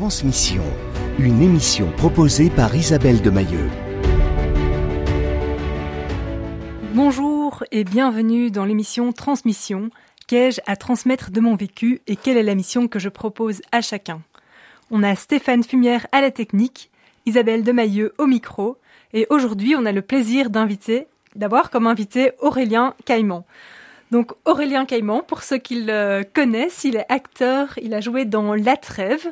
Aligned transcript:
Transmission, 0.00 0.62
une 1.18 1.42
émission 1.42 1.90
proposée 1.90 2.48
par 2.48 2.74
Isabelle 2.74 3.20
de. 3.20 3.30
Bonjour 6.94 7.64
et 7.70 7.84
bienvenue 7.84 8.50
dans 8.50 8.64
l'émission 8.64 9.12
Transmission. 9.12 9.90
Qu'ai-je 10.26 10.62
à 10.66 10.76
transmettre 10.76 11.30
de 11.30 11.40
mon 11.40 11.54
vécu 11.54 12.00
et 12.06 12.16
quelle 12.16 12.38
est 12.38 12.42
la 12.42 12.54
mission 12.54 12.88
que 12.88 12.98
je 12.98 13.10
propose 13.10 13.60
à 13.72 13.82
chacun? 13.82 14.22
On 14.90 15.02
a 15.02 15.14
Stéphane 15.16 15.64
Fumière 15.64 16.06
à 16.12 16.22
la 16.22 16.30
technique, 16.30 16.90
Isabelle 17.26 17.62
de 17.62 17.72
Mailleux 17.72 18.14
au 18.16 18.26
micro 18.26 18.78
et 19.12 19.26
aujourd'hui 19.28 19.74
on 19.76 19.84
a 19.84 19.92
le 19.92 20.00
plaisir 20.00 20.48
d'inviter, 20.48 21.08
d'avoir 21.36 21.68
comme 21.68 21.86
invité 21.86 22.32
Aurélien 22.38 22.94
Caïman. 23.04 23.44
Donc 24.10 24.32
Aurélien 24.46 24.86
Caïman, 24.86 25.20
pour 25.20 25.42
ceux 25.42 25.58
qui 25.58 25.84
le 25.84 26.22
connaissent, 26.32 26.84
il 26.84 26.96
est 26.96 27.12
acteur, 27.12 27.78
il 27.82 27.92
a 27.92 28.00
joué 28.00 28.24
dans 28.24 28.54
La 28.54 28.78
Trêve, 28.78 29.30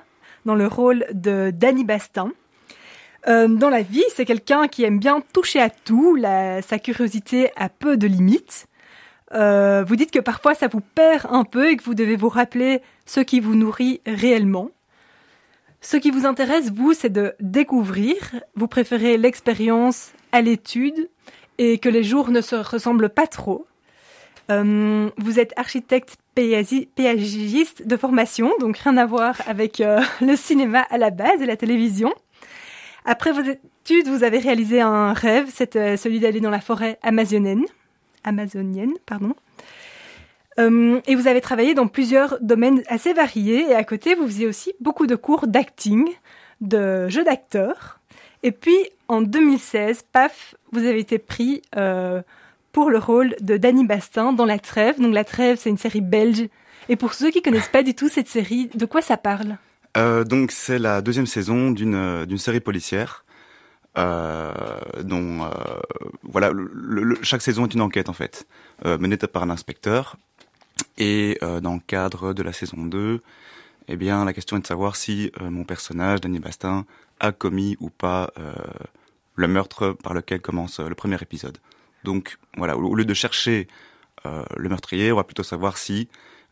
dans 0.48 0.54
le 0.54 0.66
rôle 0.66 1.04
de 1.12 1.52
Danny 1.54 1.84
Bastin. 1.84 2.32
Euh, 3.28 3.48
dans 3.48 3.68
la 3.68 3.82
vie, 3.82 4.04
c'est 4.14 4.24
quelqu'un 4.24 4.66
qui 4.66 4.82
aime 4.82 4.98
bien 4.98 5.20
toucher 5.34 5.60
à 5.60 5.68
tout, 5.68 6.16
sa 6.22 6.78
curiosité 6.78 7.50
a 7.56 7.68
peu 7.68 7.98
de 7.98 8.06
limites. 8.06 8.66
Euh, 9.34 9.84
vous 9.86 9.94
dites 9.94 10.10
que 10.10 10.18
parfois 10.18 10.54
ça 10.54 10.66
vous 10.66 10.80
perd 10.80 11.26
un 11.28 11.44
peu 11.44 11.68
et 11.68 11.76
que 11.76 11.84
vous 11.84 11.94
devez 11.94 12.16
vous 12.16 12.30
rappeler 12.30 12.80
ce 13.04 13.20
qui 13.20 13.40
vous 13.40 13.56
nourrit 13.56 14.00
réellement. 14.06 14.70
Ce 15.82 15.98
qui 15.98 16.10
vous 16.10 16.24
intéresse, 16.24 16.72
vous, 16.72 16.94
c'est 16.94 17.10
de 17.10 17.34
découvrir. 17.40 18.16
Vous 18.54 18.68
préférez 18.68 19.18
l'expérience 19.18 20.12
à 20.32 20.40
l'étude 20.40 21.10
et 21.58 21.76
que 21.76 21.90
les 21.90 22.02
jours 22.02 22.30
ne 22.30 22.40
se 22.40 22.56
ressemblent 22.56 23.10
pas 23.10 23.26
trop. 23.26 23.66
Euh, 24.50 25.10
vous 25.18 25.38
êtes 25.38 25.52
architecte 25.56 26.16
péagiste 26.94 27.86
de 27.86 27.96
formation, 27.96 28.52
donc 28.60 28.78
rien 28.78 28.96
à 28.96 29.06
voir 29.06 29.36
avec 29.46 29.80
euh, 29.80 30.00
le 30.20 30.36
cinéma 30.36 30.86
à 30.90 30.98
la 30.98 31.10
base 31.10 31.42
et 31.42 31.46
la 31.46 31.56
télévision. 31.56 32.14
Après 33.04 33.32
vos 33.32 33.40
études, 33.40 34.08
vous 34.08 34.22
avez 34.22 34.38
réalisé 34.38 34.80
un 34.80 35.12
rêve, 35.12 35.48
c'est 35.52 35.76
euh, 35.76 35.96
celui 35.96 36.20
d'aller 36.20 36.40
dans 36.40 36.50
la 36.50 36.60
forêt 36.60 36.98
amazonienne, 37.02 37.64
amazonienne, 38.22 38.92
pardon. 39.06 39.34
et 40.58 41.14
vous 41.14 41.28
avez 41.28 41.40
travaillé 41.40 41.74
dans 41.74 41.88
plusieurs 41.88 42.38
domaines 42.40 42.82
assez 42.88 43.12
variés. 43.12 43.70
Et 43.70 43.74
à 43.74 43.84
côté, 43.84 44.14
vous 44.14 44.26
faisiez 44.26 44.46
aussi 44.46 44.72
beaucoup 44.80 45.06
de 45.06 45.16
cours 45.16 45.46
d'acting, 45.46 46.08
de 46.60 47.08
jeux 47.08 47.24
d'acteurs. 47.24 48.00
Et 48.42 48.52
puis, 48.52 48.76
en 49.08 49.22
2016, 49.22 50.02
paf, 50.12 50.54
vous 50.72 50.84
avez 50.84 50.98
été 50.98 51.18
pris 51.18 51.62
pour 52.72 52.90
le 52.90 52.98
rôle 52.98 53.34
de 53.40 53.56
Danny 53.56 53.86
Bastin 53.86 54.32
dans 54.32 54.44
La 54.44 54.58
Trêve. 54.58 55.00
Donc 55.00 55.14
La 55.14 55.24
Trêve, 55.24 55.58
c'est 55.60 55.70
une 55.70 55.78
série 55.78 56.00
belge. 56.00 56.48
Et 56.88 56.96
pour 56.96 57.14
ceux 57.14 57.30
qui 57.30 57.42
connaissent 57.42 57.68
pas 57.68 57.82
du 57.82 57.94
tout 57.94 58.08
cette 58.08 58.28
série, 58.28 58.68
de 58.74 58.86
quoi 58.86 59.02
ça 59.02 59.16
parle? 59.16 59.58
Euh, 59.96 60.24
Donc 60.24 60.52
c'est 60.52 60.78
la 60.78 61.00
deuxième 61.02 61.26
saison 61.26 61.70
d'une 61.70 61.94
euh, 61.94 62.36
série 62.36 62.60
policière. 62.60 63.24
Euh, 63.96 64.52
dont 65.02 65.50
voilà, 66.22 66.52
chaque 67.22 67.42
saison 67.42 67.66
est 67.66 67.74
une 67.74 67.80
enquête 67.80 68.08
en 68.08 68.12
fait, 68.12 68.46
menée 68.84 69.16
par 69.16 69.42
un 69.42 69.50
inspecteur. 69.50 70.16
Et 70.98 71.38
dans 71.40 71.74
le 71.74 71.80
cadre 71.84 72.32
de 72.32 72.44
la 72.44 72.52
saison 72.52 72.84
2, 72.84 73.20
eh 73.88 73.96
bien 73.96 74.24
la 74.24 74.32
question 74.32 74.56
est 74.56 74.60
de 74.60 74.66
savoir 74.66 74.94
si 74.94 75.32
mon 75.40 75.64
personnage, 75.64 76.20
Danny 76.20 76.38
Bastin, 76.38 76.84
a 77.18 77.32
commis 77.32 77.76
ou 77.80 77.90
pas 77.90 78.32
le 79.34 79.48
meurtre 79.48 79.96
par 80.00 80.14
lequel 80.14 80.40
commence 80.40 80.78
le 80.78 80.94
premier 80.94 81.16
épisode. 81.20 81.58
Donc 82.08 82.38
voilà, 82.56 82.74
au 82.74 82.94
lieu 82.94 83.04
de 83.04 83.12
chercher 83.12 83.68
euh, 84.24 84.42
le 84.56 84.70
meurtrier, 84.70 85.12
on 85.12 85.16
va 85.16 85.24
plutôt 85.24 85.42
savoir 85.42 85.76
si 85.76 86.08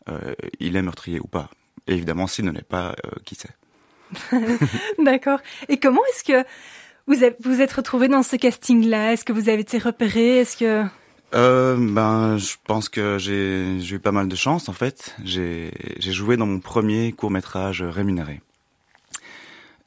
euh, 0.07 0.35
il 0.59 0.75
est 0.75 0.83
meurtrier 0.83 1.19
ou 1.19 1.25
pas. 1.25 1.49
Et 1.87 1.93
évidemment, 1.93 2.27
s'il 2.27 2.45
ne 2.45 2.51
l'est 2.51 2.61
pas, 2.61 2.89
euh, 2.89 3.09
qui 3.25 3.33
sait. 3.33 3.55
D'accord. 5.03 5.39
Et 5.67 5.79
comment 5.79 6.03
est-ce 6.11 6.23
que 6.23 6.43
vous 7.07 7.15
vous 7.39 7.61
êtes 7.61 7.73
retrouvé 7.73 8.07
dans 8.07 8.21
ce 8.21 8.35
casting-là? 8.35 9.13
Est-ce 9.13 9.25
que 9.25 9.33
vous 9.33 9.49
avez 9.49 9.61
été 9.61 9.79
repéré 9.79 10.41
Est-ce 10.41 10.57
que 10.57 10.85
euh, 11.33 11.75
ben, 11.79 12.37
je 12.37 12.53
pense 12.65 12.87
que 12.87 13.17
j'ai 13.17 13.79
eu 13.79 13.99
pas 13.99 14.11
mal 14.11 14.27
de 14.27 14.35
chance 14.35 14.69
en 14.69 14.73
fait. 14.73 15.15
J'ai 15.25 15.71
joué 15.99 16.37
dans 16.37 16.45
mon 16.45 16.59
premier 16.59 17.13
court 17.13 17.31
métrage 17.31 17.81
rémunéré. 17.81 18.41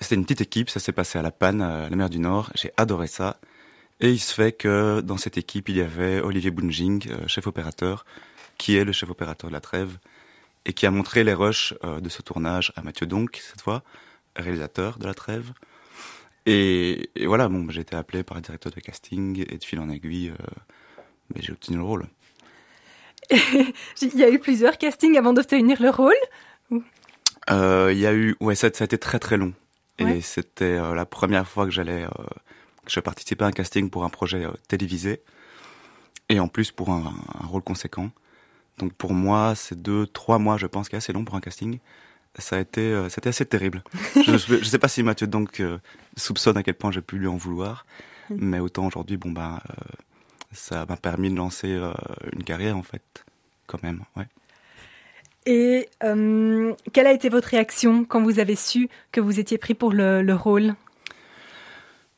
C'était 0.00 0.16
une 0.16 0.24
petite 0.24 0.40
équipe, 0.40 0.68
ça 0.68 0.80
s'est 0.80 0.92
passé 0.92 1.18
à 1.18 1.22
La 1.22 1.30
Panne, 1.30 1.62
à 1.62 1.88
la 1.88 1.96
mer 1.96 2.10
du 2.10 2.18
Nord. 2.18 2.50
J'ai 2.56 2.72
adoré 2.76 3.06
ça. 3.06 3.38
Et 4.00 4.10
il 4.10 4.18
se 4.18 4.32
fait 4.32 4.52
que 4.52 5.00
dans 5.02 5.18
cette 5.18 5.36
équipe, 5.36 5.68
il 5.68 5.76
y 5.76 5.82
avait 5.82 6.20
Olivier 6.20 6.50
Bunjing, 6.50 7.10
euh, 7.10 7.28
chef 7.28 7.46
opérateur, 7.46 8.06
qui 8.56 8.76
est 8.76 8.84
le 8.84 8.92
chef 8.92 9.10
opérateur 9.10 9.50
de 9.50 9.54
la 9.54 9.60
trêve, 9.60 9.98
et 10.64 10.72
qui 10.72 10.86
a 10.86 10.90
montré 10.90 11.22
les 11.22 11.34
rushs 11.34 11.74
euh, 11.84 12.00
de 12.00 12.08
ce 12.08 12.22
tournage 12.22 12.72
à 12.76 12.82
Mathieu 12.82 13.06
Donc, 13.06 13.36
cette 13.36 13.60
fois, 13.60 13.82
réalisateur 14.36 14.98
de 14.98 15.06
la 15.06 15.12
trêve. 15.12 15.52
Et, 16.46 17.10
voilà, 17.26 17.48
bon, 17.48 17.68
j'ai 17.68 17.82
été 17.82 17.94
appelé 17.94 18.22
par 18.22 18.36
le 18.36 18.42
directeur 18.42 18.72
de 18.72 18.80
casting, 18.80 19.44
et 19.46 19.58
de 19.58 19.64
fil 19.64 19.78
en 19.78 19.90
aiguille, 19.90 20.30
euh, 20.30 21.02
mais 21.34 21.42
j'ai 21.42 21.52
obtenu 21.52 21.76
le 21.76 21.82
rôle. 21.82 22.06
il 23.30 24.16
y 24.16 24.24
a 24.24 24.30
eu 24.30 24.38
plusieurs 24.38 24.78
castings 24.78 25.18
avant 25.18 25.34
d'obtenir 25.34 25.80
le 25.80 25.90
rôle 25.90 26.14
Il 26.70 27.98
y 27.98 28.06
a 28.06 28.14
eu, 28.14 28.34
ouais, 28.40 28.54
ça, 28.54 28.70
ça, 28.72 28.84
a 28.84 28.86
été 28.86 28.96
très 28.96 29.18
très 29.18 29.36
long. 29.36 29.52
Et 29.98 30.22
c'était 30.22 30.76
la 30.76 31.04
première 31.04 31.46
fois 31.46 31.66
que 31.66 31.70
j'allais 31.70 32.06
je 32.90 33.00
participais 33.00 33.44
à 33.44 33.46
un 33.46 33.52
casting 33.52 33.88
pour 33.88 34.04
un 34.04 34.08
projet 34.08 34.44
euh, 34.44 34.52
télévisé 34.68 35.22
et 36.28 36.40
en 36.40 36.48
plus 36.48 36.70
pour 36.70 36.90
un, 36.90 37.12
rôle 37.44 37.62
conséquent. 37.62 38.10
Donc 38.78 38.92
pour 38.94 39.14
moi, 39.14 39.54
c'est 39.54 39.80
deux, 39.80 40.06
trois 40.06 40.38
mois, 40.38 40.56
je 40.56 40.66
pense, 40.66 40.88
qui 40.88 40.96
est 40.96 40.98
assez 40.98 41.12
long 41.12 41.24
pour 41.24 41.36
un 41.36 41.40
casting. 41.40 41.78
Ça 42.38 42.56
a 42.56 42.60
été, 42.60 42.80
euh, 42.80 43.08
c'était 43.08 43.28
assez 43.28 43.46
terrible. 43.46 43.82
je, 44.14 44.54
ne 44.54 44.64
sais 44.64 44.78
pas 44.78 44.88
si 44.88 45.02
Mathieu 45.02 45.26
donc 45.26 45.60
euh, 45.60 45.78
soupçonne 46.16 46.56
à 46.56 46.62
quel 46.62 46.74
point 46.74 46.90
j'ai 46.90 47.00
pu 47.00 47.18
lui 47.18 47.26
en 47.26 47.36
vouloir, 47.36 47.86
mm. 48.28 48.36
mais 48.38 48.58
autant 48.58 48.86
aujourd'hui, 48.86 49.16
bon 49.16 49.30
ben, 49.30 49.60
ça 50.52 50.86
m'a 50.86 50.96
permis 50.96 51.30
de 51.30 51.36
lancer 51.36 51.80
une 52.32 52.44
carrière 52.44 52.76
en 52.76 52.82
fait, 52.82 53.24
quand 53.66 53.82
même, 53.82 54.02
ouais. 54.16 54.26
Et 55.46 55.88
quelle 56.00 57.06
a 57.06 57.12
été 57.12 57.28
votre 57.28 57.48
réaction 57.48 58.04
quand 58.04 58.22
vous 58.22 58.38
avez 58.38 58.56
su 58.56 58.88
que 59.10 59.20
vous 59.20 59.40
étiez 59.40 59.58
pris 59.58 59.74
pour 59.74 59.92
le 59.92 60.34
rôle? 60.34 60.74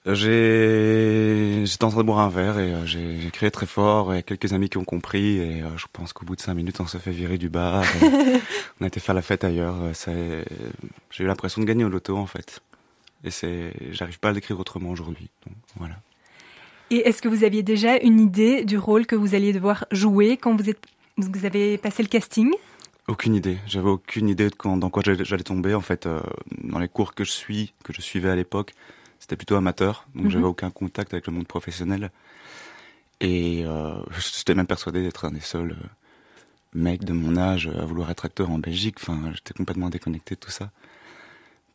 J'étais 0.04 1.84
en 1.84 1.90
train 1.90 2.00
de 2.00 2.06
boire 2.06 2.18
un 2.18 2.28
verre 2.28 2.58
et 2.58 2.72
euh, 2.74 2.84
j'ai 2.84 3.30
crié 3.32 3.50
très 3.52 3.66
fort 3.66 4.12
et 4.12 4.24
quelques 4.24 4.52
amis 4.52 4.68
qui 4.68 4.78
ont 4.78 4.84
compris 4.84 5.38
et 5.38 5.62
euh, 5.62 5.76
je 5.76 5.86
pense 5.92 6.12
qu'au 6.12 6.26
bout 6.26 6.34
de 6.34 6.40
cinq 6.40 6.54
minutes 6.54 6.80
on 6.80 6.86
s'est 6.88 6.98
fait 6.98 7.12
virer 7.12 7.38
du 7.38 7.48
bar. 7.48 7.84
on 8.80 8.84
a 8.84 8.88
été 8.88 8.98
faire 8.98 9.14
la 9.14 9.22
fête 9.22 9.44
ailleurs. 9.44 9.76
Euh, 9.80 10.44
j'ai 11.10 11.24
eu 11.24 11.26
l'impression 11.26 11.60
de 11.60 11.66
gagner 11.66 11.84
au 11.84 11.88
loto 11.88 12.16
en 12.16 12.26
fait. 12.26 12.60
Et 13.22 13.30
c'est, 13.30 13.72
j'arrive 13.92 14.18
pas 14.18 14.30
à 14.30 14.32
l'écrire 14.32 14.58
autrement 14.58 14.90
aujourd'hui. 14.90 15.30
Donc 15.46 15.54
voilà. 15.76 15.94
Et 16.90 17.08
est-ce 17.08 17.22
que 17.22 17.28
vous 17.28 17.44
aviez 17.44 17.62
déjà 17.62 17.96
une 17.98 18.18
idée 18.18 18.64
du 18.64 18.78
rôle 18.78 19.06
que 19.06 19.14
vous 19.14 19.36
alliez 19.36 19.52
devoir 19.52 19.86
jouer 19.92 20.36
quand 20.36 20.56
vous 20.56 20.68
êtes, 20.68 20.84
vous 21.16 21.46
avez 21.46 21.78
passé 21.78 22.02
le 22.02 22.08
casting? 22.08 22.50
Aucune 23.06 23.36
idée. 23.36 23.58
J'avais 23.66 23.88
aucune 23.88 24.28
idée 24.28 24.50
de 24.50 24.54
quand, 24.54 24.76
dans 24.76 24.90
quoi 24.90 25.02
j'allais 25.04 25.44
tomber. 25.44 25.74
En 25.74 25.80
fait, 25.80 26.08
dans 26.64 26.78
les 26.78 26.88
cours 26.88 27.14
que 27.14 27.24
je 27.24 27.30
suis, 27.30 27.72
que 27.84 27.92
je 27.92 28.00
suivais 28.00 28.30
à 28.30 28.36
l'époque, 28.36 28.74
c'était 29.22 29.36
plutôt 29.36 29.54
amateur, 29.54 30.08
donc 30.16 30.30
j'avais 30.30 30.42
mhm. 30.42 30.50
aucun 30.50 30.70
contact 30.72 31.14
avec 31.14 31.28
le 31.28 31.32
monde 31.32 31.46
professionnel. 31.46 32.10
Et 33.20 33.62
euh, 33.64 34.02
j'étais 34.18 34.56
même 34.56 34.66
persuadé 34.66 35.00
d'être 35.00 35.26
un 35.26 35.30
des 35.30 35.38
seuls 35.38 35.76
euh, 35.80 35.86
mecs 36.72 37.04
de 37.04 37.12
mon 37.12 37.36
âge 37.36 37.68
à 37.68 37.84
vouloir 37.84 38.10
être 38.10 38.24
acteur 38.24 38.50
en 38.50 38.58
Belgique. 38.58 38.96
Enfin, 39.00 39.30
j'étais 39.32 39.54
complètement 39.54 39.90
déconnecté 39.90 40.34
de 40.34 40.40
tout 40.40 40.50
ça. 40.50 40.72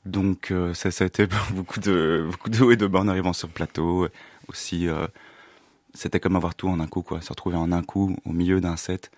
Donc 0.03 0.52
euh, 0.52 0.74
ça, 0.74 0.91
ça 0.91 1.06
a 1.06 1.08
été 1.08 1.25
beaucoup 1.52 1.80
de 1.80 2.28
beaucoup 2.30 2.50
de 2.50 2.62
hauts 2.62 2.72
et 2.72 2.75
de 2.75 2.85
bas 2.85 3.00
en 3.00 3.08
arrivant 3.08 3.31
sur 3.31 3.47
le 3.47 3.53
plateau. 3.53 4.09
Aussi, 4.50 4.88
c'était 5.94 6.19
comme 6.19 6.35
avoir 6.35 6.53
tout 6.53 6.68
en 6.68 6.81
un 6.81 6.88
coup, 6.88 7.02
quoi. 7.02 7.22
Se 7.22 7.29
retrouver 7.29 7.56
en 7.56 7.72
un 7.72 7.81
coup 7.81 8.18
au 8.25 8.34
milieu 8.34 8.59
d'un 8.59 8.75
set, 8.75 9.09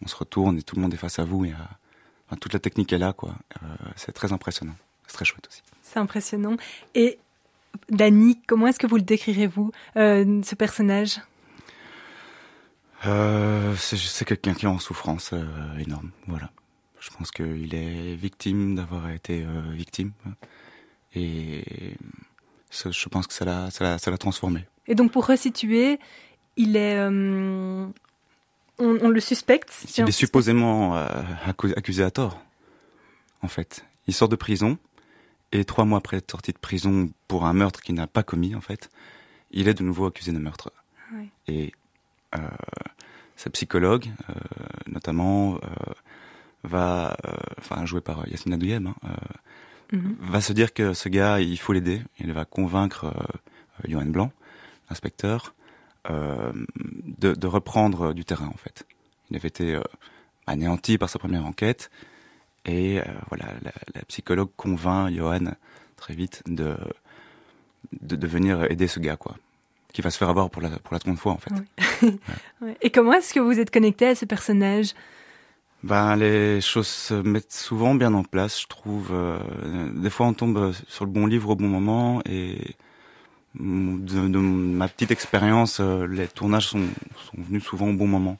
on 0.00 0.06
se 0.06 0.14
retourne 0.14 0.58
et 0.58 0.62
tout 0.62 0.76
le 0.76 0.82
monde 0.82 0.94
est 0.94 0.98
face 0.98 1.18
à 1.18 1.24
vous 1.24 1.44
et 1.44 1.52
enfin, 1.52 2.36
toute 2.40 2.52
la 2.52 2.60
technique 2.60 2.92
est 2.92 2.98
là, 2.98 3.12
quoi. 3.12 3.34
c'est 3.96 4.12
très 4.12 4.32
impressionnant. 4.32 4.76
C'est 5.08 5.14
très 5.14 5.24
chouette 5.24 5.48
aussi. 5.48 5.62
C'est 5.82 5.98
impressionnant. 5.98 6.56
Et 6.94 7.18
Danny, 7.90 8.40
comment 8.46 8.66
est-ce 8.66 8.78
que 8.78 8.86
vous 8.86 8.96
le 8.96 9.02
décrirez-vous, 9.02 9.70
euh, 9.96 10.42
ce 10.42 10.54
personnage? 10.54 11.20
Euh, 13.06 13.74
C'est 13.76 14.24
quelqu'un 14.24 14.54
qui 14.54 14.66
est 14.66 14.68
en 14.68 14.78
souffrance 14.78 15.30
euh, 15.32 15.78
énorme, 15.78 16.10
voilà. 16.26 16.50
Je 17.00 17.10
pense 17.10 17.30
qu'il 17.30 17.74
est 17.74 18.14
victime 18.14 18.76
d'avoir 18.76 19.10
été 19.10 19.44
victime. 19.72 20.12
Et 21.14 21.62
je 22.72 23.08
pense 23.10 23.26
que 23.26 23.34
ça 23.34 23.44
l'a 23.44 24.18
transformé. 24.18 24.64
Et 24.86 24.94
donc 24.94 25.12
pour 25.12 25.26
resituer, 25.26 25.98
il 26.56 26.76
est... 26.78 26.98
On, 28.78 29.08
le 29.08 29.20
suspecte 29.20 29.84
Il 29.98 30.08
est 30.08 30.12
supposément 30.12 30.96
accusé 31.44 32.02
à 32.02 32.10
tort, 32.10 32.40
en 33.42 33.48
fait. 33.48 33.84
Il 34.06 34.14
sort 34.14 34.30
de 34.30 34.36
prison, 34.36 34.78
et 35.54 35.64
trois 35.64 35.84
mois 35.84 35.98
après 35.98 36.16
être 36.18 36.30
sorti 36.30 36.52
de 36.52 36.58
prison 36.58 37.10
pour 37.28 37.46
un 37.46 37.52
meurtre 37.52 37.80
qu'il 37.80 37.94
n'a 37.94 38.06
pas 38.06 38.22
commis, 38.22 38.54
en 38.54 38.60
fait, 38.60 38.90
il 39.52 39.68
est 39.68 39.74
de 39.74 39.84
nouveau 39.84 40.06
accusé 40.06 40.32
de 40.32 40.38
meurtre. 40.38 40.72
Et 41.46 41.72
euh, 42.34 42.38
sa 43.36 43.50
psychologue, 43.50 44.10
euh, 44.28 44.34
notamment, 44.86 45.54
euh, 45.56 45.58
va, 46.64 47.16
euh, 47.26 47.32
enfin, 47.58 47.86
jouée 47.86 48.00
par 48.00 48.26
Yasmina 48.28 48.56
Douyem, 48.56 48.88
hein, 48.88 49.14
Mhm. 49.92 50.16
va 50.18 50.40
se 50.40 50.52
dire 50.52 50.72
que 50.72 50.92
ce 50.92 51.08
gars, 51.08 51.40
il 51.40 51.58
faut 51.58 51.72
l'aider. 51.72 52.02
Il 52.18 52.32
va 52.32 52.44
convaincre 52.44 53.14
Johan 53.86 54.06
Blanc, 54.06 54.32
l'inspecteur, 54.88 55.54
euh, 56.10 56.52
de, 57.18 57.34
de, 57.34 57.46
reprendre 57.46 58.12
du 58.12 58.24
terrain 58.24 58.48
en 58.48 58.56
fait. 58.56 58.86
Il 59.30 59.36
avait 59.36 59.48
été 59.48 59.78
anéanti 60.46 60.98
par 60.98 61.10
sa 61.10 61.18
première 61.18 61.46
enquête 61.46 61.90
et 62.64 63.00
euh, 63.00 63.04
voilà, 63.28 63.46
la, 63.62 63.72
la, 63.94 64.02
psychologue 64.02 64.50
convainc 64.56 65.14
Johan 65.14 65.52
très 65.96 66.14
vite 66.14 66.42
de, 66.46 66.76
de, 68.00 68.16
de 68.16 68.26
venir 68.26 68.64
aider 68.70 68.88
ce 68.88 69.00
gars 69.00 69.16
quoi 69.16 69.36
qui 69.94 70.02
va 70.02 70.10
se 70.10 70.18
faire 70.18 70.28
avoir 70.28 70.50
pour 70.50 70.60
la, 70.60 70.70
pour 70.70 70.92
la 70.92 70.98
seconde 70.98 71.18
fois 71.18 71.32
en 71.32 71.38
fait. 71.38 71.52
Oui. 72.02 72.18
ouais. 72.60 72.76
Et 72.82 72.90
comment 72.90 73.12
est-ce 73.14 73.32
que 73.32 73.40
vous 73.40 73.58
êtes 73.60 73.70
connecté 73.70 74.06
à 74.08 74.14
ce 74.14 74.24
personnage? 74.24 74.92
Ben, 75.84 76.16
les 76.16 76.60
choses 76.60 76.88
se 76.88 77.14
mettent 77.14 77.52
souvent 77.52 77.94
bien 77.94 78.12
en 78.14 78.24
place, 78.24 78.62
je 78.62 78.66
trouve. 78.66 79.10
Euh, 79.12 79.38
des 79.94 80.10
fois, 80.10 80.26
on 80.26 80.34
tombe 80.34 80.72
sur 80.88 81.04
le 81.04 81.10
bon 81.10 81.26
livre 81.26 81.50
au 81.50 81.56
bon 81.56 81.68
moment 81.68 82.22
et 82.24 82.74
de, 83.54 84.28
de 84.28 84.38
ma 84.38 84.88
petite 84.88 85.10
expérience, 85.10 85.78
euh, 85.80 86.06
les 86.06 86.26
tournages 86.26 86.68
sont, 86.68 86.86
sont, 87.16 87.40
venus 87.40 87.62
souvent 87.62 87.88
au 87.88 87.92
bon 87.92 88.08
moment. 88.08 88.38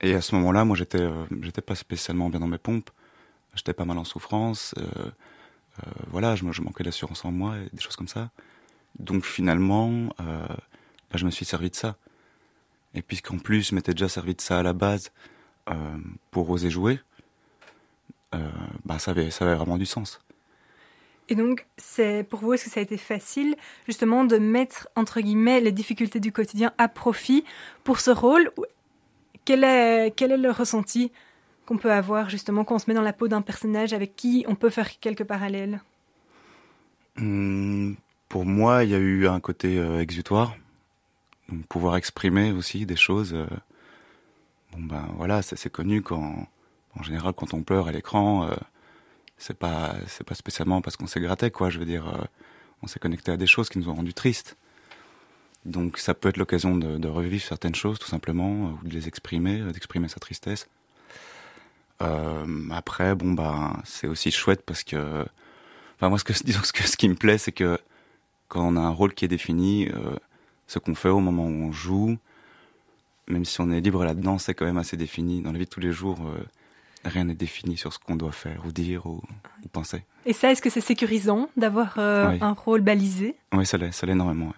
Et 0.00 0.14
à 0.14 0.20
ce 0.20 0.34
moment-là, 0.34 0.64
moi, 0.64 0.76
j'étais, 0.76 1.06
j'étais 1.42 1.60
pas 1.60 1.76
spécialement 1.76 2.28
bien 2.28 2.40
dans 2.40 2.48
mes 2.48 2.58
pompes. 2.58 2.90
J'étais 3.54 3.72
pas 3.72 3.84
mal 3.84 3.98
en 3.98 4.04
souffrance. 4.04 4.74
Euh, 4.78 4.82
euh, 4.84 5.90
voilà, 6.08 6.34
je, 6.34 6.44
je 6.50 6.62
manquais 6.62 6.84
d'assurance 6.84 7.24
en 7.24 7.32
moi 7.32 7.56
et 7.58 7.68
des 7.72 7.82
choses 7.82 7.96
comme 7.96 8.08
ça. 8.08 8.30
Donc 8.98 9.24
finalement, 9.24 10.14
euh, 10.20 10.46
bah, 10.48 11.16
je 11.16 11.24
me 11.24 11.30
suis 11.30 11.44
servi 11.44 11.70
de 11.70 11.76
ça. 11.76 11.96
Et 12.94 13.02
puisqu'en 13.02 13.38
plus, 13.38 13.68
je 13.68 13.74
m'étais 13.74 13.92
déjà 13.92 14.08
servi 14.08 14.34
de 14.34 14.40
ça 14.40 14.58
à 14.58 14.62
la 14.62 14.72
base 14.72 15.10
pour 16.30 16.50
oser 16.50 16.70
jouer, 16.70 16.98
euh, 18.34 18.50
bah, 18.84 18.98
ça, 18.98 19.12
avait, 19.12 19.30
ça 19.30 19.44
avait 19.44 19.54
vraiment 19.54 19.78
du 19.78 19.86
sens. 19.86 20.20
Et 21.28 21.34
donc, 21.34 21.66
c'est 21.76 22.24
pour 22.28 22.40
vous, 22.40 22.52
est-ce 22.52 22.64
que 22.64 22.70
ça 22.70 22.80
a 22.80 22.82
été 22.82 22.96
facile 22.96 23.56
justement 23.86 24.24
de 24.24 24.38
mettre 24.38 24.88
entre 24.96 25.20
guillemets 25.20 25.60
les 25.60 25.72
difficultés 25.72 26.20
du 26.20 26.32
quotidien 26.32 26.72
à 26.78 26.88
profit 26.88 27.44
pour 27.84 28.00
ce 28.00 28.10
rôle? 28.10 28.50
Quel 29.44 29.64
est, 29.64 30.12
quel 30.16 30.32
est 30.32 30.36
le 30.36 30.50
ressenti 30.50 31.10
qu'on 31.72 31.78
peut 31.78 31.92
avoir 31.92 32.28
justement 32.28 32.64
quand 32.64 32.74
on 32.74 32.78
se 32.78 32.84
met 32.90 32.94
dans 32.94 33.00
la 33.00 33.14
peau 33.14 33.28
d'un 33.28 33.40
personnage 33.40 33.94
avec 33.94 34.14
qui 34.14 34.44
on 34.46 34.54
peut 34.54 34.68
faire 34.68 35.00
quelques 35.00 35.24
parallèles? 35.24 35.80
Mmh, 37.16 37.94
Pour 38.28 38.44
moi, 38.44 38.84
il 38.84 38.90
y 38.90 38.94
a 38.94 38.98
eu 38.98 39.26
un 39.26 39.40
côté 39.40 39.78
euh, 39.78 40.00
exutoire, 40.00 40.54
donc 41.48 41.64
pouvoir 41.66 41.96
exprimer 41.96 42.52
aussi 42.52 42.84
des 42.84 42.96
choses. 42.96 43.32
Euh, 43.32 43.46
bon 44.72 44.82
ben 44.82 45.08
voilà, 45.16 45.40
c'est 45.40 45.70
connu 45.70 46.02
quand, 46.02 46.46
en 46.94 47.02
général, 47.02 47.32
quand 47.32 47.54
on 47.54 47.62
pleure 47.62 47.88
à 47.88 47.92
l'écran. 47.92 48.44
Euh, 48.50 48.54
c'est 49.38 49.58
pas 49.58 49.94
c'est 50.06 50.24
pas 50.24 50.34
spécialement 50.34 50.82
parce 50.82 50.96
qu'on 50.96 51.08
s'est 51.08 51.20
gratté 51.20 51.50
quoi 51.50 51.68
je 51.68 51.80
veux 51.80 51.84
dire 51.84 52.06
euh, 52.06 52.24
on 52.82 52.86
s'est 52.86 53.00
connecté 53.00 53.32
à 53.32 53.36
des 53.36 53.48
choses 53.48 53.70
qui 53.70 53.78
nous 53.80 53.88
ont 53.88 53.94
rendu 53.94 54.14
tristes 54.14 54.56
donc 55.64 55.98
ça 55.98 56.14
peut 56.14 56.28
être 56.28 56.36
l'occasion 56.36 56.76
de, 56.76 56.96
de, 56.96 57.08
revivre 57.08 57.42
certaines 57.42 57.74
choses 57.74 57.98
tout 57.98 58.06
simplement 58.06 58.78
ou 58.80 58.86
de 58.86 58.94
les 58.94 59.08
exprimer 59.08 59.58
d'exprimer 59.72 60.06
sa 60.06 60.20
tristesse 60.20 60.68
après 62.70 63.14
bon 63.14 63.32
bah 63.32 63.76
c'est 63.84 64.06
aussi 64.06 64.30
chouette 64.30 64.62
parce 64.62 64.84
que 64.84 65.24
enfin 65.96 66.08
moi 66.08 66.18
ce 66.18 66.24
que 66.24 66.32
disons 66.44 66.62
ce 66.62 66.72
que 66.72 66.82
ce 66.82 66.96
qui 66.96 67.08
me 67.08 67.14
plaît 67.14 67.38
c'est 67.38 67.52
que 67.52 67.78
quand 68.48 68.66
on 68.66 68.76
a 68.76 68.80
un 68.80 68.90
rôle 68.90 69.14
qui 69.14 69.24
est 69.24 69.28
défini 69.28 69.88
euh, 69.88 70.16
ce 70.66 70.78
qu'on 70.78 70.94
fait 70.94 71.08
au 71.08 71.20
moment 71.20 71.46
où 71.46 71.68
on 71.68 71.72
joue 71.72 72.18
même 73.28 73.44
si 73.44 73.60
on 73.60 73.70
est 73.70 73.80
libre 73.80 74.04
là-dedans 74.04 74.38
c'est 74.38 74.54
quand 74.54 74.66
même 74.66 74.78
assez 74.78 74.96
défini 74.96 75.42
dans 75.42 75.52
la 75.52 75.58
vie 75.58 75.64
de 75.64 75.70
tous 75.70 75.80
les 75.80 75.92
jours 75.92 76.18
euh, 76.26 76.44
rien 77.04 77.24
n'est 77.24 77.34
défini 77.34 77.76
sur 77.76 77.92
ce 77.92 77.98
qu'on 77.98 78.16
doit 78.16 78.32
faire 78.32 78.62
ou 78.66 78.72
dire 78.72 79.06
ou, 79.06 79.22
ou 79.64 79.68
penser. 79.68 80.04
Et 80.26 80.32
ça, 80.32 80.50
est-ce 80.50 80.62
que 80.62 80.70
c'est 80.70 80.80
sécurisant 80.80 81.48
d'avoir 81.56 81.94
euh, 81.98 82.30
oui. 82.30 82.38
un 82.40 82.52
rôle 82.52 82.80
balisé? 82.80 83.36
Oui, 83.52 83.66
ça 83.66 83.76
l'est, 83.76 83.92
ça 83.92 84.06
l'est 84.06 84.12
énormément. 84.12 84.52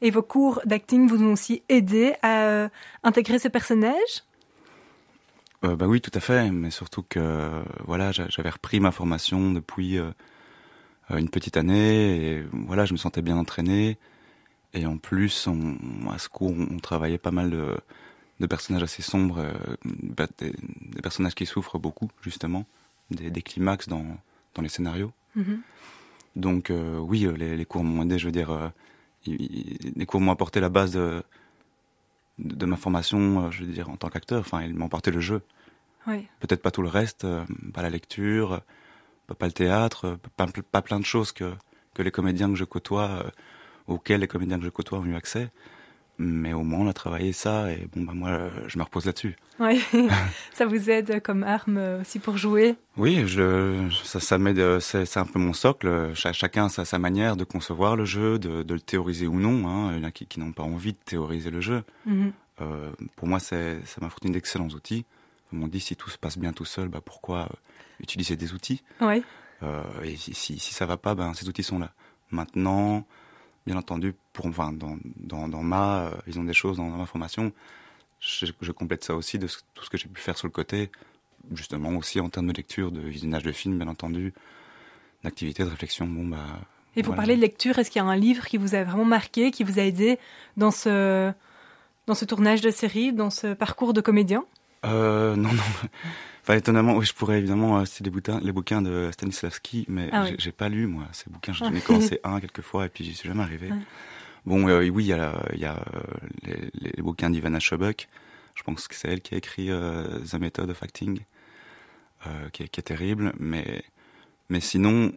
Et 0.00 0.10
vos 0.10 0.22
cours 0.22 0.60
d'acting 0.64 1.08
vous 1.08 1.22
ont 1.22 1.32
aussi 1.32 1.62
aidé 1.68 2.14
à 2.22 2.42
euh, 2.42 2.68
intégrer 3.02 3.38
ce 3.38 3.48
personnage? 3.48 4.24
Euh, 5.64 5.76
Bah 5.76 5.86
oui, 5.86 6.00
tout 6.00 6.10
à 6.14 6.20
fait. 6.20 6.50
Mais 6.50 6.70
surtout 6.70 7.02
que 7.02 7.62
voilà, 7.84 8.12
j'avais 8.12 8.50
repris 8.50 8.80
ma 8.80 8.90
formation 8.92 9.52
depuis 9.52 9.98
euh, 9.98 10.10
une 11.10 11.28
petite 11.30 11.56
année 11.56 12.38
et 12.38 12.44
voilà, 12.52 12.84
je 12.84 12.92
me 12.92 12.98
sentais 12.98 13.22
bien 13.22 13.36
entraîné. 13.36 13.98
Et 14.72 14.86
en 14.86 14.98
plus, 14.98 15.46
on, 15.46 15.76
à 16.10 16.18
ce 16.18 16.28
cours, 16.28 16.52
on 16.52 16.78
travaillait 16.78 17.18
pas 17.18 17.30
mal 17.30 17.50
de 17.50 17.76
de 18.40 18.46
personnages 18.46 18.82
assez 18.82 19.02
sombres, 19.02 19.38
euh, 19.38 19.52
des, 19.84 20.50
des, 20.50 21.02
personnages 21.02 21.34
qui 21.34 21.46
souffrent 21.46 21.78
beaucoup, 21.78 22.08
justement, 22.22 22.66
des, 23.10 23.30
des 23.30 23.42
climax 23.42 23.88
dans, 23.88 24.04
dans 24.54 24.62
les 24.62 24.68
scénarios. 24.68 25.12
Mm 25.36 25.42
-hmm. 25.42 25.58
Donc 26.36 26.70
euh, 26.70 26.98
oui, 26.98 27.26
les, 27.36 27.56
les 27.56 27.64
cours 27.64 27.84
m'ont 27.84 28.02
aidé, 28.02 28.18
je 28.18 28.26
veux 28.26 28.32
dire, 28.32 28.50
euh, 28.50 28.68
les 29.26 30.06
cours 30.06 30.20
m'ont 30.20 30.32
apporté 30.32 30.60
la 30.60 30.68
base 30.68 30.92
de, 30.92 31.22
de, 32.38 32.54
de, 32.54 32.66
ma 32.66 32.76
formation, 32.76 33.50
je 33.50 33.64
veux 33.64 33.72
dire, 33.72 33.88
en 33.88 33.96
tant 33.96 34.08
qu'acteur, 34.08 34.40
enfin, 34.40 34.62
ils 34.62 34.74
m'ont 34.74 34.86
apporté 34.86 35.10
le 35.10 35.20
jeu. 35.20 35.42
Oui. 36.06 36.26
Peut-être 36.40 36.62
pas 36.62 36.70
tout 36.70 36.82
le 36.82 36.88
reste, 36.88 37.26
pas 37.72 37.82
la 37.82 37.90
lecture, 37.90 38.60
pas 39.38 39.46
le 39.46 39.52
théâtre, 39.52 40.18
pas, 40.36 40.46
pas 40.70 40.82
plein 40.82 41.00
de 41.00 41.04
choses 41.04 41.32
que, 41.32 41.54
que 41.94 42.02
les 42.02 42.10
comédiens 42.10 42.48
que 42.48 42.56
je 42.56 42.64
côtoie, 42.64 43.24
auxquels 43.86 44.20
les 44.20 44.28
comédiens 44.28 44.58
que 44.58 44.64
je 44.64 44.70
côtoie 44.70 44.98
ont 44.98 45.04
eu 45.04 45.14
accès 45.14 45.50
mais 46.18 46.52
au 46.52 46.62
moins 46.62 46.80
on 46.80 46.88
a 46.88 46.92
travaillé 46.92 47.32
ça 47.32 47.70
et 47.72 47.88
bon 47.94 48.02
bah 48.02 48.12
moi 48.14 48.50
je 48.66 48.78
me 48.78 48.84
repose 48.84 49.06
là-dessus. 49.06 49.36
Oui, 49.60 49.82
ça 50.52 50.66
vous 50.66 50.90
aide 50.90 51.22
comme 51.22 51.42
arme 51.44 51.78
aussi 52.00 52.18
pour 52.18 52.36
jouer? 52.36 52.76
Oui, 52.96 53.24
je, 53.26 53.88
ça, 54.02 54.18
ça 54.20 54.38
m'aide, 54.38 54.80
c'est 54.80 55.16
un 55.16 55.24
peu 55.26 55.38
mon 55.38 55.52
socle. 55.52 56.14
Ch 56.14 56.36
chacun 56.36 56.66
a 56.66 56.84
sa 56.84 56.98
manière 56.98 57.36
de 57.36 57.44
concevoir 57.44 57.94
le 57.96 58.04
jeu, 58.04 58.38
de, 58.38 58.62
de 58.62 58.74
le 58.74 58.80
théoriser 58.80 59.26
ou 59.26 59.38
non. 59.38 59.68
Hein. 59.68 59.92
Il 59.92 59.98
y 59.98 60.00
en 60.00 60.08
a 60.08 60.10
qui, 60.10 60.26
qui 60.26 60.40
n'ont 60.40 60.52
pas 60.52 60.64
envie 60.64 60.92
de 60.92 60.98
théoriser 61.04 61.50
le 61.50 61.60
jeu. 61.60 61.84
Mm 62.06 62.12
-hmm. 62.12 62.32
euh, 62.62 62.90
pour 63.16 63.28
moi, 63.28 63.38
ça 63.38 63.56
m'a 64.00 64.10
fourni 64.10 64.32
d'excellents 64.32 64.72
outils. 64.74 65.04
Ils 65.52 65.58
m'ont 65.58 65.68
dit 65.68 65.80
si 65.80 65.94
tout 65.94 66.10
se 66.10 66.18
passe 66.18 66.38
bien 66.38 66.52
tout 66.52 66.64
seul, 66.64 66.88
bah 66.88 67.00
pourquoi 67.04 67.48
utiliser 68.00 68.36
des 68.36 68.52
outils? 68.52 68.82
Oui. 69.00 69.22
Euh, 69.62 69.82
et 70.02 70.16
si, 70.16 70.34
si, 70.34 70.58
si 70.58 70.74
ça 70.74 70.84
va 70.86 70.96
pas, 70.96 71.14
ben 71.14 71.32
ces 71.34 71.48
outils 71.48 71.62
sont 71.62 71.78
là. 71.78 71.90
Maintenant 72.30 73.06
bien 73.66 73.76
entendu, 73.76 74.14
pour, 74.32 74.46
enfin, 74.46 74.72
dans, 74.72 74.98
dans, 75.16 75.48
dans 75.48 75.62
ma, 75.62 76.06
euh, 76.06 76.10
ils 76.26 76.38
ont 76.38 76.44
des 76.44 76.54
choses 76.54 76.76
dans, 76.76 76.90
dans 76.90 76.96
ma 76.96 77.06
formation. 77.06 77.52
Je, 78.20 78.46
je, 78.60 78.72
complète 78.72 79.04
ça 79.04 79.14
aussi 79.14 79.38
de 79.38 79.46
ce, 79.46 79.58
tout 79.74 79.84
ce 79.84 79.90
que 79.90 79.98
j'ai 79.98 80.08
pu 80.08 80.20
faire 80.20 80.36
sur 80.36 80.46
le 80.46 80.52
côté, 80.52 80.90
justement 81.52 81.90
aussi 81.90 82.20
en 82.20 82.28
termes 82.28 82.46
de 82.46 82.52
lecture, 82.52 82.90
de 82.90 83.00
visionnage 83.00 83.42
de 83.42 83.52
films, 83.52 83.78
bien 83.78 83.88
entendu, 83.88 84.32
d'activité, 85.22 85.64
de 85.64 85.68
réflexion. 85.68 86.06
Bon, 86.06 86.26
bah, 86.26 86.38
Et 86.96 87.02
voilà. 87.02 87.16
parlez 87.16 87.36
de 87.36 87.40
lecture, 87.40 87.78
est-ce 87.78 87.90
qu'il 87.90 88.00
y 88.00 88.04
a 88.04 88.08
un 88.08 88.16
livre 88.16 88.46
qui 88.46 88.56
vous 88.56 88.74
a 88.74 88.84
vraiment 88.84 89.04
marqué, 89.04 89.50
qui 89.50 89.64
vous 89.64 89.78
a 89.78 89.82
aidé 89.82 90.18
dans 90.56 90.70
ce, 90.70 91.32
dans 92.06 92.14
ce 92.14 92.24
tournage 92.24 92.60
de 92.60 92.70
série, 92.70 93.12
dans 93.12 93.30
ce 93.30 93.52
parcours 93.52 93.92
de 93.92 94.00
comédien? 94.00 94.44
Euh, 94.84 95.36
Non, 95.36 95.52
non. 95.52 95.62
Enfin, 96.42 96.56
étonnamment, 96.56 96.96
oui, 96.96 97.06
je 97.06 97.14
pourrais 97.14 97.38
évidemment 97.38 97.78
euh, 97.78 97.84
citer 97.86 98.04
les 98.04 98.10
bouquins, 98.10 98.38
les 98.42 98.52
bouquins 98.52 98.82
de 98.82 99.08
Stanislavski, 99.12 99.86
mais 99.88 100.10
ah, 100.12 100.24
oui. 100.24 100.36
j'ai 100.38 100.52
pas 100.52 100.68
lu, 100.68 100.86
moi, 100.86 101.04
ces 101.12 101.30
bouquins. 101.30 101.54
J'en 101.54 101.72
ai 101.72 101.80
commencé 101.80 102.20
un 102.22 102.38
quelques 102.38 102.60
fois 102.60 102.84
et 102.84 102.90
puis 102.90 103.02
j'y 103.02 103.14
suis 103.14 103.28
jamais 103.28 103.42
arrivé. 103.42 103.70
Ouais. 103.70 103.78
Bon, 104.44 104.68
euh, 104.68 104.86
oui, 104.90 105.04
il 105.04 105.06
y 105.06 105.12
a, 105.14 105.40
y 105.54 105.64
a 105.64 105.82
les, 106.42 106.70
les, 106.74 107.02
bouquins 107.02 107.30
d'Ivana 107.30 107.60
Chobuk. 107.60 108.08
Je 108.54 108.62
pense 108.62 108.86
que 108.88 108.94
c'est 108.94 109.08
elle 109.08 109.22
qui 109.22 109.34
a 109.34 109.38
écrit 109.38 109.70
euh, 109.70 110.18
The 110.20 110.34
Method 110.34 110.68
of 110.68 110.82
Acting, 110.82 111.20
euh, 112.26 112.50
qui, 112.50 112.64
est, 112.64 112.68
qui 112.68 112.78
est 112.78 112.84
terrible. 112.84 113.32
Mais, 113.38 113.82
mais 114.50 114.60
sinon, 114.60 115.12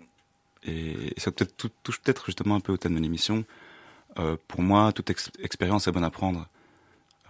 et, 0.63 1.13
et 1.15 1.19
ça 1.19 1.31
peut 1.31 1.45
touche 1.45 1.99
peut-être 1.99 2.25
justement 2.27 2.55
un 2.55 2.61
peu 2.61 2.71
au 2.71 2.77
thème 2.77 2.95
de 2.95 3.01
l'émission, 3.01 3.43
euh, 4.19 4.37
pour 4.47 4.61
moi, 4.61 4.91
toute 4.93 5.09
ex 5.09 5.29
expérience 5.39 5.87
est 5.87 5.91
bonne 5.91 6.03
à 6.03 6.09
prendre, 6.09 6.47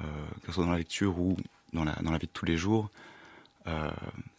euh, 0.01 0.05
que 0.41 0.47
ce 0.47 0.53
soit 0.53 0.65
dans 0.65 0.71
la 0.71 0.77
lecture 0.77 1.19
ou 1.19 1.35
dans 1.73 1.83
la, 1.83 1.93
dans 2.01 2.11
la 2.11 2.17
vie 2.17 2.27
de 2.27 2.31
tous 2.31 2.45
les 2.45 2.57
jours. 2.57 2.89
Euh, 3.67 3.89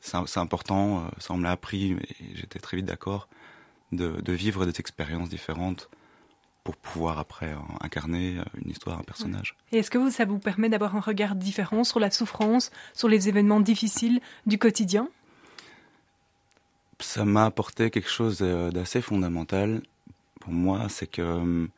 c'est 0.00 0.38
important, 0.38 0.98
euh, 0.98 1.08
ça 1.18 1.34
on 1.34 1.36
me 1.36 1.44
l'a 1.44 1.50
appris, 1.50 1.92
et 1.92 2.34
j'étais 2.34 2.58
très 2.58 2.78
vite 2.78 2.86
d'accord, 2.86 3.28
de, 3.92 4.20
de, 4.20 4.32
vivre 4.32 4.64
des 4.64 4.80
expériences 4.80 5.28
différentes 5.28 5.90
pour 6.64 6.76
pouvoir 6.76 7.18
après 7.18 7.52
euh, 7.52 7.58
incarner 7.80 8.38
une 8.62 8.70
histoire, 8.70 8.98
un 8.98 9.02
personnage. 9.02 9.54
Et 9.72 9.78
est-ce 9.78 9.90
que 9.90 9.98
vous, 9.98 10.10
ça 10.10 10.24
vous 10.24 10.38
permet 10.38 10.70
d'avoir 10.70 10.96
un 10.96 11.00
regard 11.00 11.34
différent 11.34 11.84
sur 11.84 12.00
la 12.00 12.10
souffrance, 12.10 12.70
sur 12.94 13.08
les 13.08 13.28
événements 13.28 13.60
difficiles 13.60 14.20
du 14.46 14.58
quotidien? 14.58 15.08
Ça 17.00 17.24
m'a 17.24 17.44
apporté 17.44 17.90
quelque 17.90 18.10
chose 18.10 18.38
d'assez 18.38 19.02
fondamental 19.02 19.82
pour 20.40 20.52
moi, 20.52 20.86
c'est 20.88 21.06
que 21.06 21.68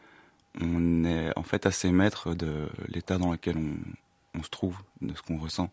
on 0.61 1.04
est 1.04 1.33
en 1.37 1.42
fait 1.42 1.66
assez 1.66 1.90
maître 1.90 2.35
de 2.35 2.69
l'état 2.88 3.19
dans 3.19 3.33
lequel 3.33 3.57
on, 3.57 3.76
on 4.38 4.42
se 4.42 4.50
trouve, 4.50 4.76
de 5.00 5.14
ce 5.14 5.22
qu'on 5.22 5.38
ressent 5.38 5.70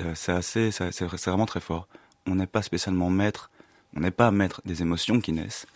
euh, 0.00 0.14
c'est 0.14 0.32
assez, 0.32 0.70
c'est 0.70 1.04
vraiment 1.04 1.46
très 1.46 1.60
fort. 1.60 1.88
On 2.26 2.34
n'est 2.34 2.46
pas 2.46 2.62
spécialement 2.62 3.10
maître, 3.10 3.50
on 3.94 4.00
n'est 4.00 4.10
pas 4.10 4.30
maître 4.30 4.62
des 4.64 4.82
émotions 4.82 5.20
qui 5.20 5.32
naissent, 5.32 5.66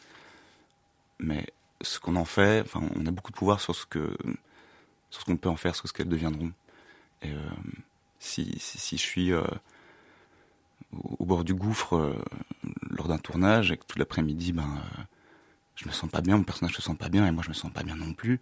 mais 1.18 1.46
ce 1.80 1.98
qu'on 2.00 2.16
en 2.16 2.24
fait, 2.24 2.60
enfin, 2.60 2.82
on 2.96 3.06
a 3.06 3.10
beaucoup 3.10 3.32
de 3.32 3.36
pouvoir 3.36 3.60
sur 3.60 3.74
ce 3.74 3.86
que, 3.86 4.16
sur 5.10 5.20
ce 5.22 5.26
qu'on 5.26 5.36
peut 5.36 5.48
en 5.48 5.56
faire, 5.56 5.74
sur 5.74 5.88
ce 5.88 5.92
qu'elles 5.92 6.08
deviendront. 6.08 6.52
Et 7.22 7.30
euh, 7.30 7.50
si, 8.18 8.56
si, 8.58 8.78
si, 8.78 8.96
je 8.96 9.02
suis, 9.02 9.32
euh, 9.32 9.42
au, 11.18 11.24
bord 11.24 11.44
du 11.44 11.54
gouffre 11.54 12.14
lors 12.90 13.08
d'un 13.08 13.18
tournage 13.18 13.72
et 13.72 13.76
que 13.76 13.84
tout 13.84 13.98
l'après-midi, 13.98 14.52
ben, 14.52 14.82
je 15.76 15.86
me 15.86 15.92
sens 15.92 16.10
pas 16.10 16.20
bien, 16.20 16.36
mon 16.36 16.44
personnage 16.44 16.74
se 16.74 16.82
sent 16.82 16.94
pas 16.94 17.08
bien 17.08 17.26
et 17.26 17.30
moi 17.30 17.42
je 17.42 17.48
me 17.48 17.54
sens 17.54 17.72
pas 17.72 17.82
bien 17.82 17.96
non 17.96 18.12
plus. 18.14 18.40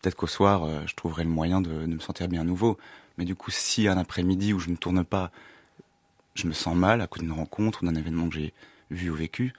Peut-être 0.00 0.16
qu'au 0.16 0.26
soir, 0.26 0.86
je 0.86 0.94
trouverai 0.94 1.24
le 1.24 1.30
moyen 1.30 1.60
de, 1.60 1.70
de, 1.70 1.94
me 1.94 2.00
sentir 2.00 2.26
bien 2.28 2.40
à 2.40 2.44
nouveau. 2.44 2.78
Mais 3.18 3.24
du 3.24 3.34
coup, 3.34 3.50
si 3.50 3.86
un 3.86 3.98
après-midi 3.98 4.52
où 4.54 4.58
je 4.58 4.70
ne 4.70 4.76
tourne 4.76 5.04
pas, 5.04 5.30
je 6.34 6.46
me 6.46 6.52
sens 6.52 6.74
mal 6.74 7.00
à 7.00 7.06
cause 7.06 7.22
d'une 7.22 7.32
rencontre 7.32 7.82
ou 7.82 7.86
d'un 7.86 7.94
événement 7.94 8.28
que 8.28 8.34
j'ai 8.34 8.54
vu 8.90 9.10
ou 9.10 9.14
vécu, 9.14 9.52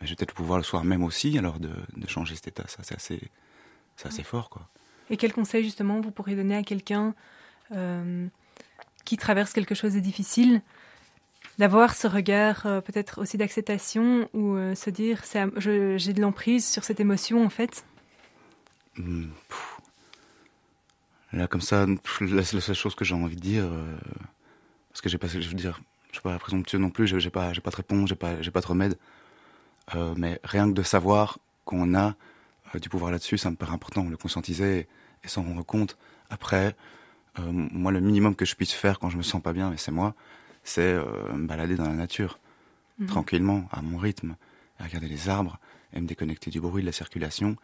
ben, 0.00 0.06
j'ai 0.06 0.16
peut-être 0.16 0.32
le 0.32 0.36
pouvoir 0.36 0.58
le 0.58 0.64
soir 0.64 0.84
même 0.84 1.04
aussi 1.04 1.38
alors 1.38 1.60
de, 1.60 1.70
de 1.96 2.08
changer 2.08 2.34
cet 2.34 2.48
état. 2.48 2.64
Ça, 2.66 2.78
c'est 2.82 2.96
assez, 2.96 3.20
c'est 3.96 4.08
assez 4.08 4.24
fort, 4.24 4.50
quoi. 4.50 4.68
Et 5.10 5.16
quel 5.16 5.32
conseil 5.32 5.62
justement 5.62 6.00
vous 6.00 6.10
pourriez 6.10 6.36
donner 6.36 6.56
à 6.56 6.62
quelqu'un 6.62 7.14
euh, 7.72 8.26
qui 9.04 9.16
traverse 9.16 9.52
quelque 9.52 9.74
chose 9.74 9.94
de 9.94 10.00
difficile 10.00 10.62
d'avoir 11.58 11.94
ce 11.94 12.06
regard 12.06 12.64
euh, 12.64 12.80
peut-être 12.80 13.20
aussi 13.20 13.36
d'acceptation 13.36 14.28
ou 14.32 14.56
euh, 14.56 14.74
se 14.74 14.88
dire 14.88 15.22
j'ai 15.56 16.12
de 16.12 16.20
l'emprise 16.20 16.66
sur 16.66 16.82
cette 16.82 16.98
émotion 16.98 17.44
en 17.44 17.50
fait? 17.50 17.84
Là 21.32 21.46
comme 21.46 21.60
ça, 21.60 21.86
la, 22.20 22.44
seule 22.44 22.74
chose 22.74 22.94
que 22.94 23.04
j'ai 23.04 23.14
envie 23.14 23.36
de 23.36 23.40
dire, 23.40 23.70
parce 24.90 25.00
que 25.00 25.08
j'ai 25.08 25.18
pas, 25.18 25.28
je 25.28 25.38
veux 25.38 25.54
dire, 25.54 25.80
je 26.08 26.16
suis 26.16 26.22
pas 26.22 26.38
présomptueux 26.38 26.78
non 26.78 26.90
plus, 26.90 27.06
j'ai 27.06 27.30
pas, 27.30 27.52
j'ai 27.54 27.62
pas 27.62 27.70
de 27.70 27.76
réponse, 27.76 28.08
j'ai 28.08 28.14
pas, 28.14 28.42
j'ai 28.42 28.50
pas 28.50 28.60
de 28.60 28.66
remède, 28.66 28.98
mais 30.16 30.38
rien 30.44 30.68
que 30.68 30.74
de 30.74 30.82
savoir 30.82 31.38
qu'on 31.64 31.94
a 31.94 32.14
du 32.80 32.88
pouvoir 32.88 33.10
là-dessus, 33.10 33.38
ça 33.38 33.50
me 33.50 33.56
paraît 33.56 33.72
important, 33.72 34.04
le 34.08 34.16
conscientiser 34.16 34.88
et, 35.24 35.28
s'en 35.28 35.42
rendre 35.42 35.64
compte. 35.64 35.96
Après, 36.30 36.74
euh, 37.38 37.42
moi, 37.50 37.92
le 37.92 38.00
minimum 38.00 38.34
que 38.34 38.44
je 38.44 38.54
puisse 38.54 38.72
faire 38.72 38.98
quand 38.98 39.10
je 39.10 39.16
me 39.16 39.22
sens 39.22 39.42
pas 39.42 39.52
bien, 39.52 39.72
et 39.72 39.76
c'est 39.76 39.92
moi, 39.92 40.14
c'est 40.64 40.82
euh, 40.82 41.32
me 41.32 41.46
balader 41.46 41.76
dans 41.76 41.86
la 41.86 41.94
nature, 41.94 42.38
mhm. 42.98 43.06
tranquillement, 43.06 43.68
à 43.70 43.82
mon 43.82 43.98
rythme, 43.98 44.36
et 44.80 44.82
regarder 44.84 45.08
les 45.08 45.28
arbres, 45.28 45.58
et 45.92 46.00
me 46.00 46.06
déconnecter 46.06 46.50
du 46.50 46.60
bruit 46.60 46.82
de 46.82 46.86
la 46.86 46.92
circulation. 46.92 47.56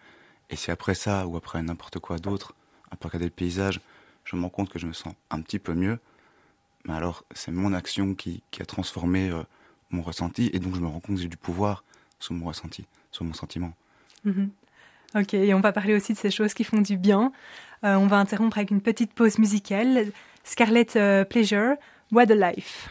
Et 0.50 0.56
si 0.56 0.70
après 0.70 0.94
ça, 0.94 1.26
ou 1.26 1.36
après 1.36 1.62
n'importe 1.62 1.98
quoi 1.98 2.18
d'autre, 2.18 2.54
après 2.90 3.08
regarder 3.08 3.26
le 3.26 3.30
paysage, 3.30 3.80
je 4.24 4.36
me 4.36 4.42
rends 4.42 4.48
compte 4.48 4.70
que 4.70 4.78
je 4.78 4.86
me 4.86 4.92
sens 4.92 5.14
un 5.30 5.40
petit 5.40 5.58
peu 5.58 5.74
mieux, 5.74 5.98
mais 6.84 6.94
alors 6.94 7.24
c'est 7.34 7.50
mon 7.50 7.72
action 7.72 8.14
qui, 8.14 8.42
a 8.60 8.64
transformé 8.64 9.30
euh, 9.30 9.42
mon 9.90 10.02
ressenti, 10.02 10.50
et 10.52 10.58
donc 10.58 10.74
je 10.74 10.80
me 10.80 10.86
rends 10.86 11.00
compte 11.00 11.16
que 11.16 11.22
j'ai 11.22 11.28
du 11.28 11.36
pouvoir 11.36 11.84
sur 12.18 12.34
mon 12.34 12.46
ressenti, 12.46 12.86
sur 13.10 13.24
mon 13.24 13.34
sentiment. 13.34 13.72
Mhm. 14.24 14.50
Ok, 15.14 15.34
et 15.34 15.54
on 15.54 15.60
va 15.60 15.72
parler 15.72 15.94
aussi 15.94 16.12
de 16.12 16.18
ces 16.18 16.30
choses 16.30 16.52
qui 16.52 16.64
font 16.64 16.80
du 16.80 16.98
bien. 16.98 17.32
Euh, 17.84 17.94
on 17.94 18.06
va 18.06 18.18
interrompre 18.18 18.58
avec 18.58 18.70
une 18.70 18.82
petite 18.82 19.14
pause 19.14 19.38
musicale. 19.38 20.12
Scarlett 20.44 20.96
euh, 20.96 21.24
Pleasure, 21.24 21.76
What 22.12 22.30
a 22.30 22.52
Life. 22.52 22.90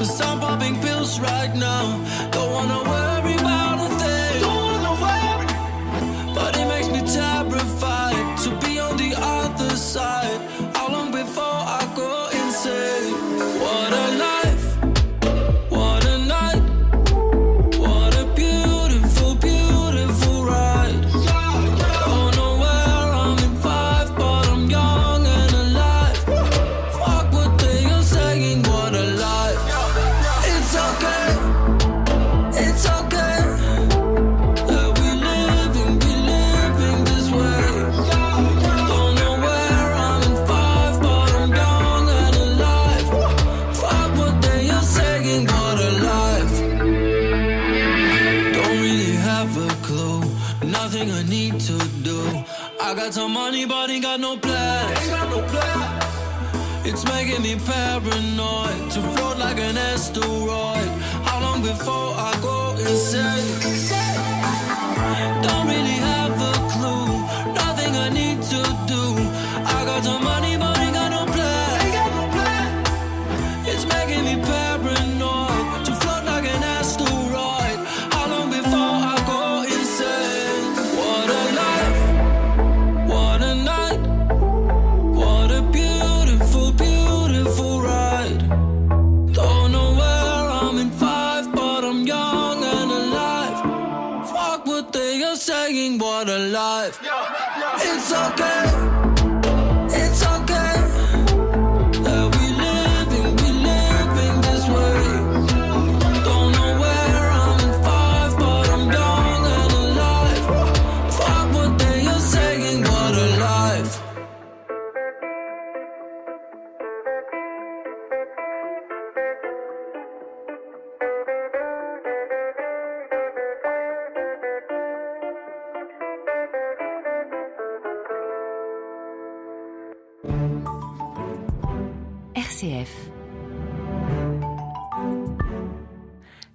Cause 0.00 0.18
I'm 0.22 0.40
popping 0.40 0.80
pills 0.80 1.20
right 1.20 1.54
now. 1.54 1.84
Don't 2.30 2.50
wanna 2.50 2.80
worry 2.88 3.34
about 3.34 3.86
a 3.86 3.88
thing. 4.00 4.40
Don't 4.40 4.62
wanna 4.68 4.94
worry. 5.04 6.34
But 6.34 6.56
it 6.56 6.66
makes 6.68 6.88
me 6.88 7.00
terrified 7.00 8.38
to 8.44 8.48
be 8.64 8.78
on 8.80 8.96
the 8.96 9.12
other 9.14 9.76
side. 9.76 10.40
How 10.74 10.88
long 10.90 11.12
before 11.12 11.60
I 11.78 11.82
go 11.94 12.30
insane? 12.32 13.12
What 13.60 13.92
It's 56.84 57.04
making 57.04 57.42
me 57.42 57.56
paranoid 57.56 58.90
to 58.92 59.00
float 59.00 59.38
like 59.38 59.58
an 59.58 59.76
asteroid. 59.76 60.69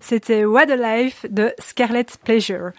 C'était 0.07 0.45
What 0.45 0.69
a 0.69 0.75
Life 0.75 1.25
de 1.31 1.51
Scarlett 1.57 2.19
Pleasure. 2.23 2.73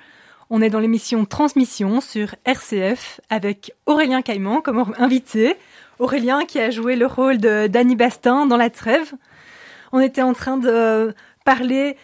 On 0.49 0.63
est 0.63 0.71
dans 0.71 0.79
l'émission 0.79 1.25
Transmission 1.25 2.01
sur 2.01 2.37
RCF 2.45 3.21
avec 3.31 3.75
Aurélien 3.87 4.23
Caïman 4.23 4.63
comme 4.63 4.95
invité. 4.97 5.57
Aurélien 5.99 6.45
qui 6.45 6.61
a 6.61 6.71
joué 6.71 6.95
le 6.95 7.07
rôle 7.07 7.39
de 7.39 7.67
Danny 7.67 7.97
Bastin 7.97 8.47
dans 8.47 8.57
La 8.57 8.71
Trêve. 8.71 9.13
On 9.91 9.99
était 9.99 10.23
en 10.23 10.35
train 10.35 10.57
de 10.57 11.17
parler 11.45 11.97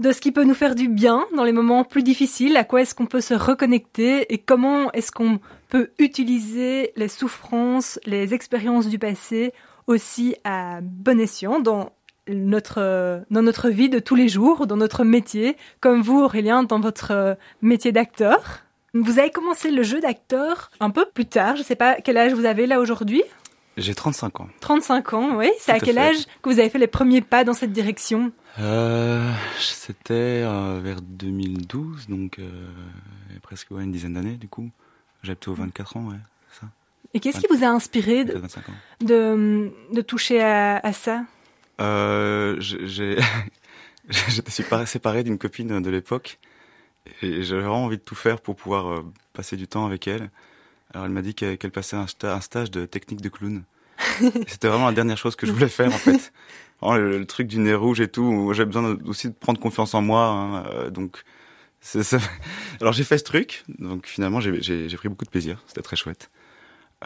de 0.00 0.10
ce 0.10 0.20
qui 0.20 0.32
peut 0.32 0.42
nous 0.42 0.54
faire 0.54 0.74
du 0.74 0.88
bien 0.88 1.24
dans 1.36 1.44
les 1.44 1.52
moments 1.52 1.84
plus 1.84 2.02
difficiles, 2.02 2.56
à 2.56 2.64
quoi 2.64 2.82
est-ce 2.82 2.96
qu'on 2.96 3.06
peut 3.06 3.20
se 3.20 3.34
reconnecter 3.34 4.32
et 4.34 4.38
comment 4.38 4.90
est-ce 4.90 5.12
qu'on 5.12 5.38
peut 5.68 5.92
utiliser 6.00 6.90
les 6.96 7.06
souffrances, 7.06 8.00
les 8.06 8.34
expériences 8.34 8.88
du 8.88 8.98
passé 8.98 9.52
aussi 9.86 10.34
à 10.42 10.80
bon 10.82 11.20
escient 11.20 11.60
notre, 12.28 13.22
dans 13.30 13.42
notre 13.42 13.68
vie 13.68 13.88
de 13.88 13.98
tous 13.98 14.14
les 14.14 14.28
jours, 14.28 14.66
dans 14.66 14.76
notre 14.76 15.04
métier, 15.04 15.56
comme 15.80 16.00
vous 16.02 16.20
Aurélien, 16.22 16.62
dans 16.62 16.80
votre 16.80 17.36
métier 17.62 17.92
d'acteur. 17.92 18.60
Vous 18.94 19.18
avez 19.18 19.30
commencé 19.30 19.70
le 19.70 19.82
jeu 19.82 20.00
d'acteur 20.00 20.70
un 20.80 20.90
peu 20.90 21.06
plus 21.12 21.26
tard, 21.26 21.56
je 21.56 21.60
ne 21.60 21.66
sais 21.66 21.76
pas 21.76 21.96
quel 21.96 22.16
âge 22.16 22.32
vous 22.32 22.46
avez 22.46 22.66
là 22.66 22.80
aujourd'hui 22.80 23.22
J'ai 23.76 23.94
35 23.94 24.40
ans. 24.40 24.48
35 24.60 25.12
ans, 25.12 25.36
oui. 25.36 25.50
C'est 25.60 25.72
à 25.72 25.78
quel 25.78 25.98
âge 25.98 26.24
que 26.42 26.48
vous 26.48 26.58
avez 26.58 26.70
fait 26.70 26.78
les 26.78 26.86
premiers 26.86 27.20
pas 27.20 27.44
dans 27.44 27.52
cette 27.52 27.72
direction? 27.72 28.32
Euh, 28.58 29.30
C'était 29.60 30.42
euh, 30.44 30.80
vers 30.82 31.00
2012, 31.02 32.08
donc 32.08 32.38
euh, 32.38 32.48
presque 33.42 33.70
une 33.70 33.92
dizaine 33.92 34.14
d'années 34.14 34.36
du 34.36 34.48
coup. 34.48 34.70
J'avais 35.22 35.36
plutôt 35.36 35.54
24 35.54 35.96
ans, 35.98 36.08
ouais. 36.08 36.16
Ça. 36.58 36.66
Et 37.14 37.20
qu'est-ce 37.20 37.40
qui 37.40 37.46
vous 37.54 37.64
a 37.64 37.68
inspiré 37.68 38.24
de, 38.24 38.40
de, 39.02 39.70
de, 39.92 40.00
toucher 40.00 40.40
à, 40.42 40.78
à 40.78 40.92
ça? 40.92 41.22
J'étais 44.08 44.50
séparé 44.86 45.22
d'une 45.22 45.38
copine 45.38 45.80
de 45.82 45.90
l'époque 45.90 46.38
et 47.22 47.42
j'avais 47.42 47.62
vraiment 47.62 47.84
envie 47.84 47.98
de 47.98 48.02
tout 48.02 48.14
faire 48.14 48.40
pour 48.40 48.56
pouvoir 48.56 49.02
passer 49.32 49.56
du 49.56 49.68
temps 49.68 49.86
avec 49.86 50.08
elle. 50.08 50.30
Alors 50.92 51.06
elle 51.06 51.12
m'a 51.12 51.22
dit 51.22 51.34
qu'elle 51.34 51.70
passait 51.70 51.96
un, 51.96 52.06
stage 52.40 52.70
de 52.70 52.86
technique 52.86 53.20
de 53.20 53.28
clown. 53.28 53.62
C'était 54.46 54.68
vraiment 54.68 54.86
la 54.86 54.92
dernière 54.92 55.18
chose 55.18 55.36
que 55.36 55.46
je 55.46 55.52
voulais 55.52 55.68
faire 55.68 55.92
en 55.92 55.98
fait. 55.98 56.32
le, 56.82 57.24
truc 57.24 57.46
du 57.46 57.58
nez 57.58 57.74
rouge 57.74 58.00
et 58.00 58.08
tout. 58.08 58.52
J'ai 58.54 58.64
besoin 58.64 58.96
aussi 59.06 59.28
de 59.28 59.34
prendre 59.34 59.60
confiance 59.60 59.94
en 59.94 60.02
moi. 60.02 60.26
Hein, 60.26 60.66
euh, 60.66 60.90
donc, 60.90 61.22
ça... 61.80 62.18
alors 62.80 62.92
j'ai 62.92 63.04
fait 63.04 63.18
ce 63.18 63.24
truc. 63.24 63.64
Donc 63.78 64.06
finalement, 64.06 64.40
j'ai 64.40 64.96
pris 64.96 65.08
beaucoup 65.08 65.24
de 65.24 65.30
plaisir. 65.30 65.62
C'était 65.66 65.82
très 65.82 65.96
chouette. 65.96 66.30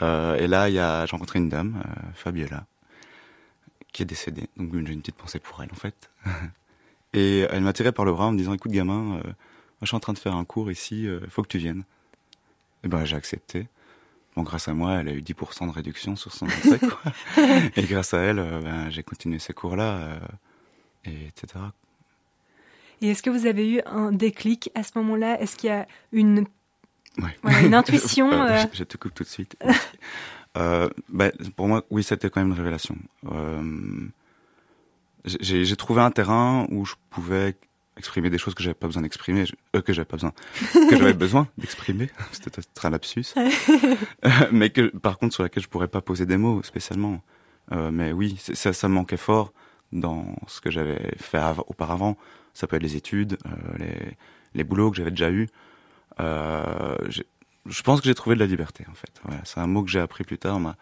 Euh, 0.01 0.37
et 0.37 0.47
là, 0.47 0.71
j'ai 0.71 1.11
rencontré 1.11 1.39
une 1.39 1.49
dame, 1.49 1.83
euh, 1.85 2.01
Fabiola, 2.15 2.67
qui 3.93 4.03
est 4.03 4.07
décédée. 4.07 4.49
Donc 4.57 4.73
j'ai 4.73 4.93
une 4.93 5.01
petite 5.01 5.17
pensée 5.17 5.39
pour 5.39 5.63
elle 5.63 5.71
en 5.73 5.77
fait. 5.77 6.11
et 7.13 7.41
elle 7.51 7.63
m'a 7.63 7.73
tiré 7.73 7.93
par 7.93 8.05
le 8.05 8.13
bras 8.13 8.27
en 8.27 8.33
me 8.33 8.39
disant 8.39 8.55
"Écoute, 8.55 8.73
gamin, 8.73 9.17
euh, 9.17 9.33
je 9.83 9.87
suis 9.87 9.97
en 9.97 10.01
train 10.01 10.13
de 10.13 10.19
faire 10.19 10.35
un 10.35 10.45
cours 10.45 10.71
ici. 10.71 11.05
Il 11.05 11.31
faut 11.31 11.43
que 11.43 11.49
tu 11.49 11.59
viennes." 11.59 11.85
Et 12.85 12.89
ben 12.89 13.05
j'ai 13.05 13.17
accepté. 13.17 13.69
Bon, 14.35 14.43
grâce 14.43 14.67
à 14.69 14.73
moi, 14.73 14.95
elle 14.95 15.09
a 15.09 15.13
eu 15.13 15.21
10% 15.21 15.67
de 15.67 15.73
réduction 15.73 16.17
sur 16.17 16.33
son 16.33 16.47
entrée, 16.47 16.79
quoi. 16.79 17.13
et 17.77 17.83
grâce 17.83 18.15
à 18.15 18.19
elle, 18.19 18.39
euh, 18.39 18.61
ben, 18.61 18.91
j'ai 18.91 19.03
continué 19.03 19.39
ces 19.39 19.53
cours-là, 19.53 19.97
euh, 19.99 20.19
et 21.05 21.27
etc. 21.27 21.65
Et 23.03 23.11
est-ce 23.11 23.23
que 23.23 23.29
vous 23.29 23.47
avez 23.47 23.71
eu 23.71 23.83
un 23.85 24.11
déclic 24.11 24.71
à 24.75 24.83
ce 24.83 24.93
moment-là? 24.97 25.39
Est-ce 25.41 25.57
qu'il 25.57 25.69
y 25.69 25.73
a 25.73 25.87
une, 26.13 26.47
ouais. 27.19 27.63
une 27.63 27.75
intuition 27.75 28.33
euh... 28.33 28.65
je, 28.73 28.85
te 28.85 28.97
coupe 28.97 29.13
tout 29.13 29.25
de 29.25 29.29
suite. 29.29 29.57
Euh, 30.59 30.89
ben, 31.09 31.33
pour 31.57 31.69
moi, 31.69 31.85
oui, 31.91 32.03
c'était 32.03 32.31
quand 32.31 32.41
même 32.41 32.51
une 32.51 32.57
révélation. 32.57 32.97
Euh, 33.31 34.09
j'ai 35.25 35.77
trouvé 35.77 36.03
un 36.03 36.11
terrain 36.11 36.67
où 36.71 36.85
je 36.85 36.95
pouvais 37.11 37.55
exprimer 37.97 38.31
des 38.31 38.39
choses 38.39 38.55
que 38.55 38.63
j'avais 38.63 38.75
pas 38.75 38.87
besoin 38.87 39.03
d'exprimer, 39.03 39.45
euh, 39.77 39.83
que 39.83 39.93
j'avais 39.93 40.07
pas 40.07 40.17
besoin, 40.17 40.33
que 40.73 40.97
j'avais 40.97 41.13
besoin 41.27 41.49
d'exprimer. 41.59 42.11
C'était 42.33 42.63
très 42.75 42.91
lapsus. 42.91 43.35
Euh, 44.25 44.31
mais 44.53 44.71
que, 44.71 44.89
par 44.99 45.19
contre, 45.19 45.35
sur 45.35 45.43
laquelle 45.43 45.65
je 45.65 45.69
pourrais 45.69 45.89
pas 45.89 46.01
poser 46.01 46.27
des 46.27 46.37
mots 46.37 46.63
spécialement. 46.63 47.23
Euh, 47.73 47.91
mais 47.91 48.13
oui, 48.13 48.37
ça, 48.39 48.73
ça 48.73 48.89
manquait 48.89 49.17
fort 49.17 49.53
dans 49.93 50.37
ce 50.47 50.61
que 50.61 50.71
j'avais 50.71 51.13
fait 51.17 51.43
auparavant. 51.67 52.17
Ça 52.55 52.69
peut 52.69 52.77
être 52.77 52.83
les 52.83 52.95
études, 52.95 53.37
euh, 53.47 53.79
les, 53.79 54.17
les 54.55 54.65
boulots 54.65 54.93
que 54.93 54.97
j'avais 54.97 55.11
déjà 55.11 55.31
eus. 55.31 55.49
Euh, 56.21 56.97
je 57.67 57.83
pense 57.83 58.01
que 58.01 58.07
j'ai 58.07 58.15
trouvé 58.15 58.35
de 58.37 58.41
la 58.41 58.47
liberté, 58.47 58.85
en 58.91 58.95
fait. 58.95 59.21
C'est 59.45 59.61
un 59.61 59.67
mot 59.67 59.83
que 59.83 59.91
j'ai 59.91 60.01
appris 60.01 60.25
plus 60.25 60.39
tard. 60.39 60.57
On 60.57 60.61
m'a 60.61 60.77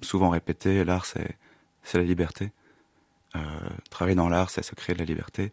souvent 0.00 0.30
répété, 0.30 0.84
l'art, 0.84 1.06
c'est, 1.06 1.36
c'est 1.82 1.98
la 1.98 2.04
liberté. 2.04 2.52
Euh, 3.34 3.40
travailler 3.90 4.16
dans 4.16 4.28
l'art, 4.28 4.50
c'est 4.50 4.62
se 4.62 4.74
créer 4.74 4.94
de 4.94 5.00
la 5.00 5.06
liberté 5.06 5.52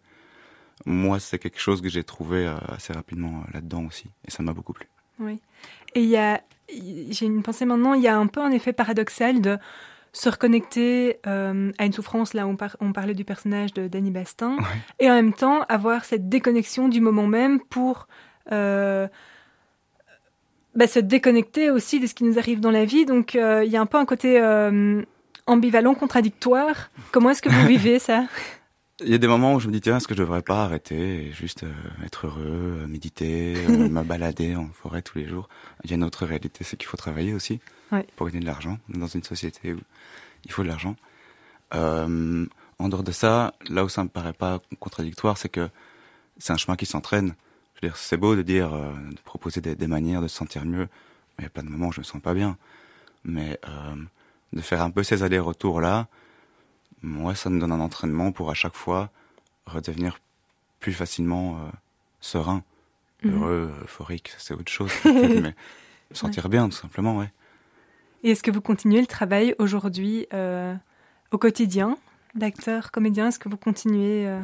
moi, 0.86 1.20
c'est 1.20 1.40
quelque 1.40 1.60
chose 1.60 1.82
que 1.82 1.90
j'ai 1.90 2.04
trouvé 2.04 2.46
euh, 2.46 2.56
assez 2.70 2.94
rapidement 2.94 3.40
euh, 3.40 3.52
là-dedans 3.54 3.86
aussi, 3.86 4.10
et 4.28 4.32
ça 4.32 4.44
m'a 4.44 4.54
beaucoup 4.54 4.74
plu. 4.74 4.88
Oui. 5.20 5.40
Et 5.96 6.04
il 6.04 6.10
y 6.10 6.18
a, 6.18 6.42
j'ai 6.68 7.26
une 7.26 7.44
pensée 7.44 7.66
maintenant, 7.66 7.94
il 7.94 8.02
y 8.02 8.08
a 8.08 8.18
un 8.18 8.28
peu 8.28 8.42
un 8.42 8.52
effet 8.52 8.74
paradoxal 8.74 9.42
de 9.42 9.58
se 10.12 10.30
reconnecter 10.30 11.20
euh, 11.28 11.72
à 11.78 11.86
une 11.86 11.94
souffrance, 11.94 12.34
là 12.34 12.48
on, 12.48 12.58
on, 12.80 12.94
parlait 12.94 13.14
du 13.14 13.26
personnage 13.26 13.74
de 13.74 13.88
Danny 13.88 14.12
Bastin, 14.12 14.58
et 15.00 15.10
en 15.10 15.14
même 15.14 15.34
temps 15.34 15.64
avoir 15.70 16.06
cette 16.06 16.30
déconnexion 16.30 16.88
du 16.88 17.02
moment 17.02 17.28
même 17.28 17.60
pour 17.60 18.08
euh, 18.52 19.08
bah, 20.76 20.88
se 20.88 21.00
déconnecter 21.00 21.72
aussi 21.72 22.00
de 22.00 22.08
ce 22.08 22.14
qui 22.14 22.24
nous 22.24 22.38
arrive 22.38 22.60
dans 22.60 22.72
la 22.72 22.86
vie. 22.86 23.06
Donc 23.06 23.36
euh, 23.36 23.64
il 23.66 23.72
y 23.72 23.78
a 23.78 23.82
un 23.82 23.86
peu 23.86 23.98
un 23.98 24.06
côté 24.06 24.40
ambivalent, 25.46 25.96
contradictoire. 25.96 26.90
Comment 27.12 27.32
est-ce 27.32 27.42
que 27.42 27.50
vous 27.50 27.68
vivez 27.68 28.00
ça? 28.00 28.26
Il 29.02 29.10
y 29.10 29.14
a 29.14 29.18
des 29.18 29.28
moments 29.28 29.54
où 29.54 29.62
je 29.62 29.68
me 29.68 29.72
dis 29.72 29.80
tiens 29.80 29.98
est-ce 29.98 30.10
que 30.10 30.14
je 30.14 30.20
devrais 30.20 30.42
pas 30.42 30.64
arrêter 30.66 31.28
et 31.28 31.32
juste 31.32 31.64
euh, 31.64 31.72
être 32.06 32.28
heureux, 32.28 32.80
euh, 32.82 32.88
méditer, 32.88 33.56
euh, 33.70 33.88
me 33.90 34.04
balader 34.04 34.58
en 34.58 34.68
forêt 34.74 35.02
tous 35.02 35.18
les 35.20 35.28
jours? 35.28 35.48
Il 35.86 35.90
y 35.90 35.94
a 35.94 35.96
une 35.96 36.04
autre 36.04 36.26
réalité, 36.26 36.66
c'est 36.66 36.76
qu'il 36.76 36.88
faut 36.88 36.98
travailler 36.98 37.34
aussi 37.34 37.62
pour 38.18 38.28
gagner 38.28 38.42
de 38.42 38.46
l'argent. 38.46 38.78
dans 38.90 39.08
une 39.08 39.24
société 39.24 39.74
où 39.74 39.80
il 40.44 40.52
faut 40.52 40.64
de 40.64 40.68
l'argent. 40.68 40.96
en 41.72 42.90
dehors 42.90 43.04
de 43.04 43.12
ça, 43.12 43.54
là 43.70 43.86
où 43.86 43.90
ça 43.90 44.04
me 44.04 44.10
paraît 44.10 44.34
pas 44.34 44.60
contradictoire, 44.80 45.38
c'est 45.38 45.50
que 45.50 45.70
c'est 46.38 46.52
un 46.54 46.58
chemin 46.58 46.76
qui 46.76 46.86
s'entraîne. 46.86 47.36
Je 47.82 47.88
veux 47.88 47.92
dire, 47.92 47.98
c'est 47.98 48.18
beau 48.18 48.36
de 48.36 48.42
dire, 48.42 48.72
de 48.72 49.20
proposer 49.24 49.62
des, 49.62 49.76
des, 49.76 49.88
manières 49.88 50.22
de 50.22 50.28
se 50.28 50.36
sentir 50.36 50.66
mieux, 50.66 50.88
mais 51.38 51.40
il 51.40 51.44
y 51.44 51.48
a 51.48 51.50
plein 51.50 51.64
de 51.64 51.70
moments 51.70 51.88
où 51.88 51.92
je 51.92 52.02
me 52.02 52.06
sens 52.06 52.22
pas 52.22 52.34
bien. 52.34 52.58
Mais 53.24 53.60
de 54.54 54.62
faire 54.62 54.82
un 54.82 54.92
peu 54.92 55.04
ces 55.04 55.24
allers-retours 55.24 55.82
là 55.82 56.08
moi, 57.02 57.36
ça 57.36 57.50
me 57.50 57.60
donne 57.60 57.72
un 57.72 57.80
entraînement 57.80 58.32
pour 58.32 58.50
à 58.50 58.54
chaque 58.54 58.76
fois 58.76 59.10
redevenir 59.66 60.20
plus 60.80 60.94
facilement 60.94 61.58
euh, 61.58 61.70
serein, 62.22 62.64
mhm. 63.24 63.34
heureux, 63.34 63.72
euphorique, 63.84 64.34
c'est 64.38 64.54
autre 64.54 64.72
chose. 64.72 64.92
mais 65.06 65.56
sentir 66.12 66.50
bien, 66.50 66.68
tout 66.70 66.76
simplement, 66.76 67.18
ouais. 67.18 67.32
Et 68.24 68.32
est-ce 68.32 68.44
que 68.44 68.52
vous 68.52 68.62
continuez 68.62 69.00
le 69.00 69.08
travail 69.08 69.56
aujourd'hui 69.60 70.28
euh, 70.34 70.76
au 71.32 71.38
quotidien 71.38 71.98
d'acteur, 72.36 72.92
comédien? 72.92 73.30
Est-ce 73.30 73.40
que 73.40 73.48
vous 73.48 73.58
continuez 73.58 74.28
euh, 74.28 74.42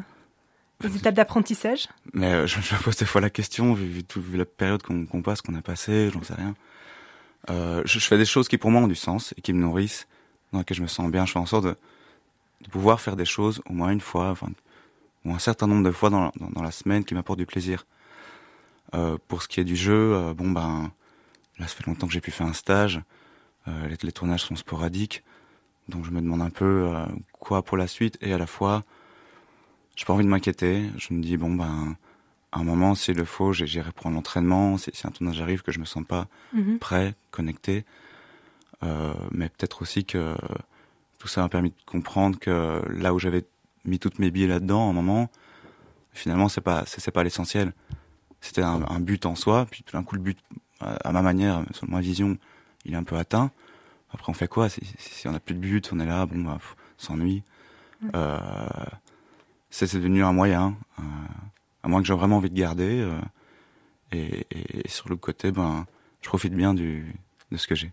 les 0.81 0.97
étapes 0.97 1.15
d'apprentissage 1.15 1.87
Mais 2.13 2.33
euh, 2.33 2.47
je, 2.47 2.59
je, 2.59 2.73
me 2.73 2.79
pose 2.79 2.97
des 2.97 3.05
fois 3.05 3.21
la 3.21 3.29
question, 3.29 3.73
vu, 3.73 3.85
vu, 3.85 4.03
vu 4.15 4.37
la 4.37 4.45
période 4.45 4.83
qu'on 4.83 5.05
qu 5.05 5.21
passe, 5.21 5.41
qu'on 5.41 5.55
a 5.55 5.61
passé, 5.61 6.09
j'en 6.11 6.23
sais 6.23 6.33
rien. 6.33 6.55
Euh, 7.49 7.81
je, 7.85 7.99
je, 7.99 8.05
fais 8.05 8.17
des 8.17 8.25
choses 8.25 8.47
qui 8.47 8.57
pour 8.57 8.71
moi 8.71 8.81
ont 8.81 8.87
du 8.87 8.95
sens 8.95 9.33
et 9.37 9.41
qui 9.41 9.53
me 9.53 9.61
nourrissent, 9.61 10.07
dans 10.51 10.59
lesquelles 10.59 10.77
je 10.77 10.81
me 10.81 10.87
sens 10.87 11.09
bien. 11.09 11.25
Je 11.25 11.31
fais 11.31 11.39
en 11.39 11.45
sorte 11.45 11.65
de, 11.65 11.75
de 12.61 12.69
pouvoir 12.69 12.99
faire 12.99 13.15
des 13.15 13.25
choses 13.25 13.61
au 13.69 13.73
moins 13.73 13.91
une 13.91 14.01
fois, 14.01 14.29
enfin, 14.29 14.47
ou 15.23 15.33
un 15.33 15.39
certain 15.39 15.67
nombre 15.67 15.83
de 15.83 15.91
fois 15.91 16.09
dans, 16.09 16.31
dans, 16.35 16.49
dans 16.49 16.63
la 16.63 16.71
semaine 16.71 17.03
qui 17.05 17.13
m'apportent 17.13 17.39
du 17.39 17.45
plaisir. 17.45 17.85
Euh, 18.93 19.17
pour 19.27 19.41
ce 19.41 19.47
qui 19.47 19.59
est 19.59 19.65
du 19.65 19.75
jeu, 19.75 20.33
bon 20.33 20.51
ben, 20.51 20.91
là 21.57 21.67
ça 21.67 21.75
fait 21.75 21.87
longtemps 21.87 22.05
que 22.07 22.13
j'ai 22.13 22.21
pu 22.21 22.31
faire 22.31 22.45
un 22.45 22.53
stage, 22.53 23.01
les, 23.65 23.97
les, 24.03 24.11
tournages 24.11 24.43
sont 24.43 24.55
sporadiques, 24.55 25.23
donc 25.89 26.05
je 26.05 26.11
me 26.11 26.21
demande 26.21 26.43
un 26.43 26.51
peu 26.51 26.93
quoi 27.33 27.63
pour 27.63 27.77
la 27.77 27.87
suite, 27.87 28.15
et 28.21 28.31
à 28.31 28.37
la 28.37 28.45
fois, 28.45 28.83
j'ai 29.95 30.05
pas 30.05 30.13
envie 30.13 30.25
de 30.25 30.29
m'inquiéter, 30.29 30.89
je 30.97 31.13
me 31.13 31.21
dis 31.21 31.37
bon 31.37 31.53
ben, 31.53 31.95
à 32.51 32.59
un 32.59 32.63
moment 32.63 32.95
s'il 32.95 33.17
le 33.17 33.25
faut, 33.25 33.53
j'irai 33.53 33.91
prendre 33.91 34.15
l'entraînement, 34.15 34.77
si, 34.77 34.91
si 34.93 35.07
un 35.07 35.11
tournage 35.11 35.41
arrive 35.41 35.61
que 35.61 35.71
je 35.71 35.79
me 35.79 35.85
sens 35.85 36.03
pas 36.05 36.27
mm 36.53 36.61
-hmm. 36.61 36.77
prêt, 36.79 37.15
connecté, 37.31 37.85
euh, 38.83 39.13
mais 39.31 39.49
peut-être 39.49 39.81
aussi 39.81 40.03
que 40.05 40.35
tout 41.19 41.27
ça 41.27 41.41
m'a 41.41 41.49
permis 41.49 41.69
de 41.69 41.75
comprendre 41.85 42.37
que 42.39 42.81
là 42.89 43.13
où 43.13 43.19
j'avais 43.19 43.45
mis 43.85 43.99
toutes 43.99 44.19
mes 44.19 44.31
billes 44.31 44.47
là-dedans, 44.47 44.87
à 44.87 44.89
un 44.89 44.93
moment, 44.93 45.29
finalement, 46.13 46.49
c'est 46.49 46.61
pas, 46.61 46.83
c'est 46.85 47.11
pas 47.11 47.23
l'essentiel. 47.23 47.73
C'était 48.41 48.61
un, 48.61 48.83
un, 48.87 48.99
but 48.99 49.25
en 49.25 49.35
soi, 49.35 49.65
puis 49.69 49.83
tout 49.83 49.95
d'un 49.95 50.03
coup, 50.03 50.15
le 50.15 50.21
but, 50.21 50.37
à, 50.79 51.11
ma 51.11 51.21
manière, 51.21 51.63
selon 51.71 51.93
ma 51.93 52.01
vision, 52.01 52.37
il 52.85 52.93
est 52.93 52.97
un 52.97 53.03
peu 53.03 53.15
atteint. 53.15 53.51
Après, 54.11 54.29
on 54.29 54.33
fait 54.33 54.47
quoi? 54.47 54.69
Si, 54.69 54.81
si, 54.97 55.27
on 55.27 55.31
n'a 55.31 55.39
plus 55.39 55.55
de 55.55 55.59
but, 55.59 55.89
on 55.91 55.99
est 55.99 56.05
là, 56.05 56.25
bon, 56.25 56.43
bah, 56.43 56.59
s'ennuie. 56.97 57.43
Euh, 58.13 58.39
c'est 59.75 59.97
devenu 59.97 60.23
un 60.23 60.31
moyen, 60.31 60.75
euh, 60.99 61.03
à 61.83 61.87
moins 61.89 62.01
que 62.01 62.07
j'ai 62.07 62.13
vraiment 62.13 62.37
envie 62.37 62.49
de 62.49 62.57
garder. 62.57 63.01
Euh, 63.01 63.19
et, 64.11 64.47
et, 64.51 64.85
et, 64.85 64.87
sur 64.87 65.09
le 65.09 65.17
côté, 65.17 65.51
ben, 65.51 65.85
je 66.21 66.29
profite 66.29 66.53
bien 66.53 66.73
du, 66.73 67.13
de 67.51 67.57
ce 67.57 67.67
que 67.67 67.75
j'ai. 67.75 67.91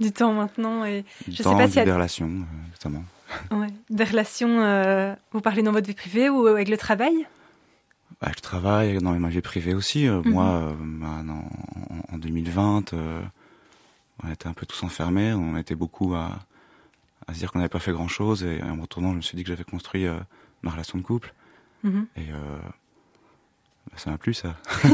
Du 0.00 0.10
temps 0.12 0.32
maintenant 0.32 0.84
et 0.86 1.04
du 1.26 1.36
je 1.36 1.42
temps, 1.42 1.50
sais 1.50 1.64
pas 1.64 1.68
si 1.70 1.78
a... 1.80 1.84
des 1.84 1.92
relations 1.92 2.28
euh, 2.28 2.68
notamment. 2.70 3.04
Ouais. 3.50 3.66
Des 3.90 4.04
relations, 4.04 4.62
euh, 4.62 5.14
vous 5.32 5.42
parlez 5.42 5.62
dans 5.62 5.72
votre 5.72 5.86
vie 5.86 5.94
privée 5.94 6.30
ou 6.30 6.46
avec 6.46 6.68
le 6.70 6.78
travail? 6.78 7.26
Avec 8.22 8.36
le 8.36 8.40
travail, 8.40 8.98
dans 8.98 9.12
ma 9.12 9.28
vie 9.28 9.42
privée 9.42 9.74
aussi. 9.74 10.08
Euh, 10.08 10.20
mm 10.20 10.22
-hmm. 10.22 10.30
Moi, 10.32 10.44
euh, 10.44 10.74
bah, 11.00 11.22
en, 12.08 12.14
en, 12.14 12.18
2020, 12.18 12.94
euh, 12.94 13.20
on 14.24 14.32
était 14.32 14.48
un 14.48 14.54
peu 14.54 14.64
tous 14.64 14.82
enfermés. 14.82 15.34
On 15.34 15.56
était 15.58 15.76
beaucoup 15.76 16.14
à, 16.14 16.26
à 17.26 17.34
se 17.34 17.38
dire 17.38 17.52
qu'on 17.52 17.58
n'avait 17.58 17.76
pas 17.78 17.84
fait 17.86 17.92
grand-chose. 17.92 18.42
Et 18.44 18.62
en 18.62 18.80
retournant, 18.80 19.10
je 19.12 19.16
me 19.16 19.20
suis 19.28 19.36
dit 19.36 19.44
que 19.44 19.50
j'avais 19.50 19.70
construit 19.70 20.06
ma 20.62 20.70
relation 20.70 20.98
de 20.98 21.02
couple. 21.02 21.34
Mhm. 21.82 22.06
Et 22.16 22.30
euh, 22.30 22.58
bah, 23.90 23.96
ça 23.96 24.10
m'a 24.10 24.18
plu, 24.18 24.34
ça. 24.34 24.56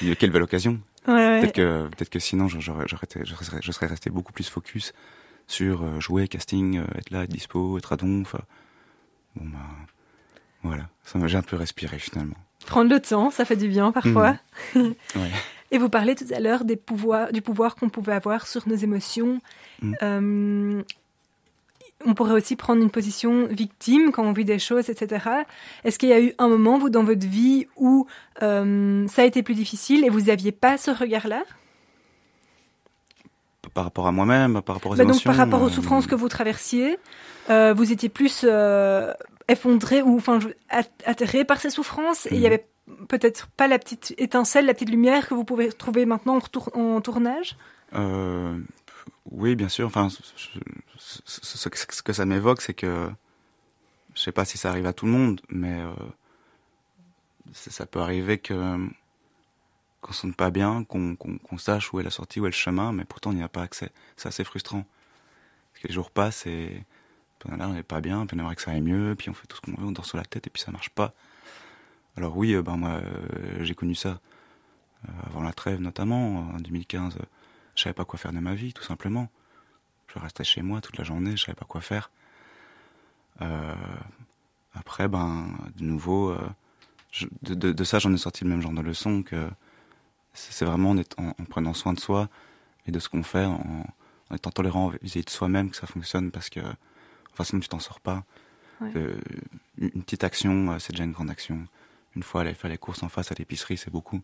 J'ai 0.00 0.10
dit, 0.10 0.16
quelle 0.16 0.30
belle 0.30 0.42
occasion. 0.42 0.80
Ouais, 1.06 1.14
ouais. 1.14 1.40
Peut-être 1.52 2.10
que, 2.10 2.18
sinon, 2.18 2.48
je, 2.48 2.60
serais, 2.60 3.60
je 3.62 3.72
serais 3.72 3.86
resté 3.86 4.10
beaucoup 4.10 4.32
plus 4.32 4.48
focus 4.48 4.92
sur 5.46 5.82
euh, 5.82 6.00
jouer, 6.00 6.28
casting, 6.28 6.78
euh, 6.78 6.84
être 6.96 7.10
là, 7.10 7.24
être 7.24 7.30
dispo, 7.30 7.78
être 7.78 7.92
à 7.92 7.96
donf. 7.96 8.34
Bon, 9.36 9.46
bah, 9.46 9.58
voilà. 10.62 10.88
Ça 11.04 11.18
J'ai 11.26 11.38
un 11.38 11.42
peu 11.42 11.56
respiré, 11.56 11.98
finalement. 11.98 12.36
Prendre 12.66 12.90
le 12.90 13.00
temps, 13.00 13.30
ça 13.30 13.44
fait 13.44 13.56
du 13.56 13.68
bien 13.68 13.92
parfois. 13.92 14.36
Mhm. 14.74 14.94
Ouais. 15.16 15.30
Et 15.70 15.78
vous 15.78 15.88
parlez 15.90 16.14
tout 16.14 16.26
à 16.34 16.40
l'heure 16.40 16.64
des 16.64 16.76
pouvoirs, 16.76 17.30
du 17.32 17.42
pouvoir 17.42 17.76
qu'on 17.76 17.90
pouvait 17.90 18.14
avoir 18.14 18.46
sur 18.46 18.66
nos 18.68 18.74
émotions. 18.74 19.40
Euh, 20.02 20.82
on 22.04 22.14
pourrait 22.14 22.32
aussi 22.32 22.54
prendre 22.56 22.82
une 22.82 22.90
position 22.90 23.46
victime 23.46 24.12
quand 24.12 24.22
on 24.24 24.32
vit 24.32 24.44
des 24.44 24.58
choses, 24.58 24.88
etc. 24.88 25.26
Est-ce 25.84 25.98
qu'il 25.98 26.08
y 26.08 26.12
a 26.12 26.20
eu 26.20 26.32
un 26.38 26.48
moment, 26.48 26.78
vous, 26.78 26.90
dans 26.90 27.02
votre 27.02 27.26
vie, 27.26 27.66
où 27.76 28.06
euh, 28.42 29.06
ça 29.08 29.22
a 29.22 29.24
été 29.24 29.42
plus 29.42 29.54
difficile 29.54 30.04
et 30.04 30.08
vous 30.08 30.22
n'aviez 30.22 30.52
pas 30.52 30.78
ce 30.78 30.90
regard-là? 30.90 31.42
Par 33.74 33.84
rapport 33.84 34.06
à 34.06 34.12
moi-même, 34.12 34.62
par 34.62 34.76
rapport 34.76 34.92
aux 34.92 34.96
Bah 34.96 35.04
donc 35.04 35.22
par 35.24 35.36
rapport 35.36 35.62
aux 35.62 35.66
euh, 35.66 35.70
souffrances 35.70 36.06
que 36.06 36.14
vous 36.14 36.28
traversiez, 36.28 36.98
euh, 37.50 37.74
vous 37.74 37.92
étiez 37.92 38.08
plus 38.08 38.46
effondré 39.48 40.02
ou 40.02 40.16
enfin 40.16 40.38
atterré 41.04 41.44
par 41.44 41.60
ces 41.60 41.70
souffrances 41.70 42.26
et 42.26 42.34
il 42.34 42.38
y 42.38 42.40
Mhm. 42.40 42.46
avait 42.46 42.66
peut-être 43.08 43.48
pas 43.48 43.68
la 43.68 43.78
petite 43.78 44.14
étincelle, 44.18 44.66
la 44.66 44.74
petite 44.74 44.90
lumière 44.90 45.28
que 45.28 45.34
vous 45.34 45.44
pouvez 45.44 45.70
trouver 45.72 46.06
maintenant 46.06 46.38
en, 46.74 47.00
tournage? 47.00 47.56
Oui, 49.30 49.54
bien 49.56 49.68
sûr. 49.68 49.86
Enfin, 49.86 50.08
ce, 50.98 51.68
que 51.68 52.12
ça 52.12 52.24
m'évoque, 52.24 52.60
c'est 52.60 52.74
que 52.74 53.10
je 54.14 54.20
sais 54.22 54.32
pas 54.32 54.44
si 54.44 54.58
ça 54.58 54.70
arrive 54.70 54.86
à 54.86 54.92
tout 54.92 55.06
le 55.06 55.12
monde, 55.12 55.40
mais 55.48 55.80
euh, 55.80 55.92
ça 57.52 57.86
peut 57.86 58.00
arriver 58.00 58.38
que 58.38 58.88
qu'on 60.00 60.12
se 60.12 60.20
sente 60.22 60.36
pas 60.36 60.50
bien, 60.50 60.84
qu'on 60.84 61.58
sache 61.58 61.92
où 61.92 62.00
est 62.00 62.04
la 62.04 62.10
sortie, 62.10 62.40
où 62.40 62.46
est 62.46 62.50
le 62.50 62.54
chemin, 62.54 62.92
mais 62.92 63.04
pourtant 63.04 63.30
on 63.30 63.32
n'y 63.32 63.42
a 63.42 63.48
pas 63.48 63.62
accès. 63.62 63.90
C'est 64.16 64.28
assez 64.28 64.44
frustrant. 64.44 64.84
Parce 65.72 65.82
que 65.82 65.88
les 65.88 65.94
jours 65.94 66.10
passent 66.10 66.46
et 66.46 66.84
puis 67.38 67.52
est 67.52 67.56
là, 67.56 67.68
on 67.68 67.72
n'est 67.72 67.82
pas 67.82 68.00
bien, 68.00 68.26
puis 68.26 68.36
on 68.36 68.40
aimerait 68.40 68.56
que 68.56 68.62
ça 68.62 68.72
aille 68.72 68.80
mieux, 68.80 69.14
puis 69.16 69.30
on 69.30 69.34
fait 69.34 69.46
tout 69.46 69.56
ce 69.56 69.60
qu'on 69.60 69.80
veut, 69.80 69.86
on 69.86 69.92
dort 69.92 70.06
sur 70.06 70.16
la 70.16 70.24
tête 70.24 70.46
et 70.46 70.50
puis 70.50 70.62
ça 70.62 70.70
marche 70.70 70.90
pas. 70.90 71.14
Alors 72.16 72.36
oui, 72.36 72.54
euh, 72.54 72.62
ben 72.62 72.76
moi 72.76 72.90
euh, 72.90 73.64
j'ai 73.64 73.74
connu 73.74 73.94
ça 73.94 74.20
avant 75.26 75.42
la 75.42 75.52
trêve 75.52 75.80
notamment 75.80 76.50
en 76.54 76.58
2015. 76.58 77.18
Je 77.78 77.84
savais 77.84 77.94
pas 77.94 78.04
quoi 78.04 78.18
faire 78.18 78.32
de 78.32 78.40
ma 78.40 78.54
vie, 78.54 78.72
tout 78.72 78.82
simplement. 78.82 79.28
Je 80.12 80.18
restais 80.18 80.42
chez 80.42 80.62
moi 80.62 80.80
toute 80.80 80.98
la 80.98 81.04
journée, 81.04 81.36
je 81.36 81.44
savais 81.44 81.54
pas 81.54 81.64
quoi 81.64 81.80
faire. 81.80 82.10
Euh, 83.40 83.74
après, 84.74 85.06
ben, 85.08 85.46
de 85.76 85.84
nouveau, 85.84 86.30
euh, 86.30 86.48
je- 87.12 87.26
de, 87.42 87.54
de- 87.54 87.72
de 87.72 87.84
ça, 87.84 87.98
j'en 88.00 88.12
ai 88.12 88.16
sorti 88.18 88.42
le 88.44 88.50
même 88.50 88.60
genre 88.60 88.72
de 88.72 88.80
leçon 88.80 89.22
que 89.22 89.48
c'est 90.34 90.64
vraiment 90.64 90.90
en, 90.90 90.96
étant- 90.98 91.34
en 91.38 91.44
prenant 91.44 91.72
soin 91.74 91.92
de 91.92 92.00
soi 92.00 92.28
et 92.86 92.90
de 92.90 92.98
ce 92.98 93.08
qu'on 93.08 93.22
fait, 93.22 93.44
en, 93.44 93.86
en 94.30 94.34
étant 94.34 94.50
tolérant 94.50 94.88
vis-à-vis 95.02 95.24
de 95.24 95.30
soi-même 95.30 95.70
que 95.70 95.76
ça 95.76 95.86
fonctionne 95.86 96.30
parce 96.32 96.50
que, 96.50 96.60
enfin, 97.32 97.44
sinon 97.44 97.60
tu 97.60 97.68
t'en 97.68 97.78
sors 97.78 98.00
pas. 98.00 98.24
Ouais. 98.80 98.90
Euh, 98.96 99.20
une 99.78 100.02
petite 100.02 100.24
action, 100.24 100.76
c'est 100.80 100.92
déjà 100.92 101.04
une 101.04 101.12
grande 101.12 101.30
action. 101.30 101.64
Une 102.16 102.22
fois 102.24 102.40
aller 102.40 102.54
faire 102.54 102.70
les 102.70 102.78
courses 102.78 103.02
en 103.04 103.08
face 103.08 103.30
à 103.30 103.34
l'épicerie, 103.38 103.76
c'est 103.76 103.90
beaucoup. 103.90 104.20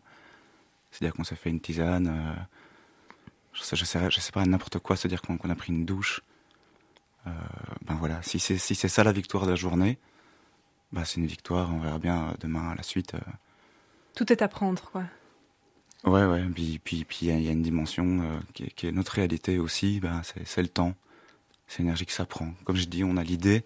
C'est-à-dire 0.91 1.13
qu'on 1.15 1.23
s'est 1.23 1.35
fait 1.37 1.49
une 1.49 1.59
tisane, 1.61 2.07
euh, 2.07 2.33
je 3.55 3.63
sais, 3.63 3.75
je 3.75 3.85
sais, 3.85 4.11
je 4.11 4.19
sais 4.19 4.31
pas, 4.31 4.45
n'importe 4.45 4.79
quoi, 4.79 4.95
se 4.95 5.07
dire 5.07 5.21
qu'on 5.21 5.37
a 5.37 5.55
pris 5.55 5.71
une 5.73 5.85
douche. 5.85 6.21
Euh, 7.27 7.31
ben 7.85 7.95
voilà, 7.95 8.21
si 8.21 8.37
c'est 8.39 8.57
si 8.59 8.75
ça 8.75 9.03
la 9.03 9.11
victoire 9.11 9.45
de 9.45 9.51
la 9.51 9.55
journée, 9.55 9.97
bah 10.91 11.05
c'est 11.05 11.19
une 11.19 11.25
victoire, 11.25 11.73
on 11.73 11.79
verra 11.79 11.97
bien 11.97 12.25
euh, 12.29 12.33
demain 12.39 12.69
à 12.69 12.75
la 12.75 12.83
suite. 12.83 13.15
euh. 13.15 13.19
Tout 14.15 14.31
est 14.31 14.41
à 14.43 14.47
prendre, 14.47 14.83
quoi. 14.91 15.03
Ouais, 16.03 16.23
ouais, 16.23 16.43
puis 16.53 16.79
puis 16.83 17.03
puis 17.03 17.17
il 17.23 17.27
y, 17.29 17.31
a- 17.31 17.37
il 17.39 17.43
y 17.43 17.49
a 17.49 17.51
une 17.51 17.63
dimension 17.63 18.21
euh, 18.21 18.39
qui, 18.53 18.63
est, 18.65 18.69
qui 18.69 18.85
est 18.87 18.91
notre 18.91 19.13
réalité 19.13 19.57
aussi, 19.57 19.99
ben 19.99 20.21
c'est 20.45 20.61
le 20.61 20.67
temps, 20.67 20.93
c'est 21.67 21.79
l'énergie 21.79 22.05
que 22.05 22.11
ça 22.11 22.25
prend. 22.27 22.53
Comme 22.63 22.75
je 22.75 22.85
dis, 22.85 23.03
on 23.03 23.17
a 23.17 23.23
l'idée, 23.23 23.63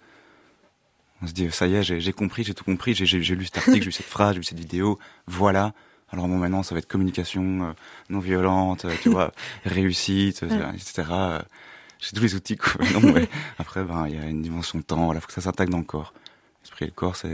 on 1.21 1.27
se 1.27 1.33
dit 1.33 1.51
ça 1.51 1.67
y 1.67 1.75
est, 1.75 1.83
j'ai 1.83 2.13
compris, 2.13 2.45
j'ai 2.45 2.53
tout 2.53 2.63
compris, 2.63 2.93
j'ai 2.95 3.17
lu 3.35 3.43
cet 3.45 3.57
article, 3.57 3.79
j'ai 3.79 3.85
lu 3.85 3.91
cette 3.91 4.05
phrase, 4.05 4.35
j'ai 4.35 4.39
lu 4.39 4.43
cette 4.45 4.59
vidéo, 4.59 4.97
voilà. 5.27 5.73
Alors 6.11 6.27
bon, 6.27 6.37
maintenant 6.37 6.63
ça 6.63 6.75
va 6.75 6.79
être 6.79 6.87
communication 6.87 7.63
euh, 7.63 7.71
non 8.09 8.19
violente, 8.19 8.85
euh, 8.85 8.93
tu 9.01 9.09
vois, 9.15 9.31
réussite, 9.65 10.43
euh, 10.43 10.71
etc. 10.73 11.03
J'ai 11.99 12.11
tous 12.15 12.21
les 12.21 12.35
outils, 12.35 12.57
quoi. 12.57 12.83
Non, 12.93 13.13
après, 13.59 13.83
ben 13.83 14.07
il 14.07 14.15
y 14.15 14.17
a 14.17 14.25
une 14.25 14.41
dimension 14.41 14.79
de 14.79 14.83
temps, 14.83 15.05
voilà, 15.05 15.19
faut 15.21 15.27
que 15.27 15.33
ça 15.33 15.41
s'intègre 15.41 15.71
dans 15.71 15.79
le 15.79 15.83
corps. 15.83 16.13
L'esprit 16.63 16.85
et 16.85 16.87
le 16.87 16.93
corps, 16.93 17.15
c'est 17.15 17.29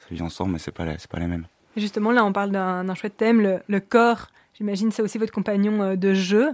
ça 0.00 0.06
vit 0.10 0.22
ensemble, 0.22 0.52
mais 0.52 0.58
c'est 0.58 0.72
pas 0.72 0.86
c'est 0.98 1.10
pas 1.10 1.18
les 1.20 1.26
mêmes. 1.26 1.46
Justement, 1.76 2.10
là, 2.10 2.24
on 2.24 2.32
parle 2.32 2.50
d'un 2.50 2.94
chouette 2.94 3.16
thème, 3.16 3.40
le, 3.40 3.60
le 3.68 3.80
corps. 3.80 4.28
J'imagine 4.54 4.92
c'est 4.92 5.02
aussi 5.02 5.18
votre 5.18 5.32
compagnon 5.32 5.80
euh, 5.82 5.96
de 5.96 6.12
jeu. 6.12 6.52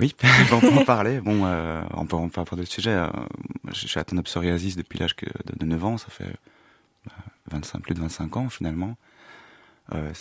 Oui, 0.00 0.14
on 0.52 0.60
peut 0.60 0.68
en 0.72 0.84
parler. 0.84 1.20
Bon, 1.20 1.44
euh, 1.44 1.82
on 1.94 2.06
peut 2.06 2.16
peut 2.32 2.40
aborder 2.40 2.62
le 2.62 2.66
sujet. 2.66 2.92
euh, 2.92 3.08
je 3.72 3.86
suis 3.86 3.98
atteint 4.00 4.16
de 4.16 4.22
psoriasis 4.22 4.76
depuis 4.76 4.98
l'âge 4.98 5.14
de, 5.16 5.56
de 5.56 5.66
9 5.66 5.84
ans. 5.84 5.98
Ça 5.98 6.08
fait 6.08 6.32
bah, 7.06 7.12
25, 7.50 7.80
plus 7.82 7.94
de 7.94 8.00
25 8.00 8.36
ans 8.36 8.48
finalement. 8.48 8.96
Euh, 9.92 10.12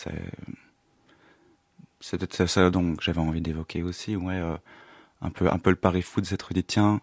c'est 2.00 2.18
peut-être 2.18 2.46
ça, 2.48 2.70
dont 2.70 2.96
j'avais 3.02 3.20
envie 3.20 3.42
d'évoquer 3.42 3.84
aussi. 3.84 4.16
Ouais, 4.16 4.36
euh, 4.36 4.56
un 5.22 5.30
peu 5.30 5.52
un 5.52 5.60
peu 5.60 5.70
le 5.70 5.76
pari 5.76 6.02
fou 6.02 6.22
de 6.22 6.26
s'être 6.26 6.54
dit 6.54 6.64
tiens, 6.64 7.02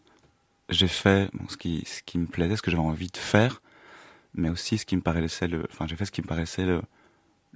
j'ai 0.69 0.89
fait 0.89 1.31
ce 1.49 1.57
qui 1.57 1.85
ce 1.87 2.03
qui 2.03 2.19
me 2.19 2.27
plaisait, 2.27 2.57
ce 2.57 2.63
que 2.63 2.71
j'avais 2.71 2.83
envie 2.83 3.09
de 3.09 3.17
faire, 3.17 3.63
mais 4.35 4.49
aussi 4.51 4.79
ce 4.79 4.87
qui 4.87 4.97
me 4.97 5.03
paraissait 5.03 5.49
le, 5.49 5.67
enfin 5.73 5.87
j'ai 5.87 5.97
fait 5.97 6.05
ce 6.07 6.13
qui 6.13 6.23
me 6.23 6.27
paraissait 6.27 6.65
le 6.67 6.83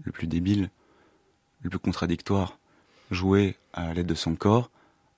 le 0.04 0.12
plus 0.12 0.26
débile, 0.26 0.70
le 1.62 1.70
plus 1.70 1.78
contradictoire. 1.78 2.58
Jouer 3.10 3.56
à 3.72 3.94
l'aide 3.94 4.06
de 4.06 4.14
son 4.14 4.34
corps 4.36 4.70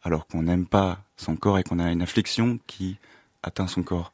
alors 0.02 0.26
qu'on 0.26 0.42
n'aime 0.44 0.66
pas 0.66 1.02
son 1.16 1.36
corps 1.36 1.58
et 1.58 1.64
qu'on 1.64 1.78
a 1.78 1.90
une 1.90 2.02
affliction 2.02 2.58
qui 2.66 2.98
atteint 3.42 3.66
son 3.66 3.82
corps. 3.82 4.12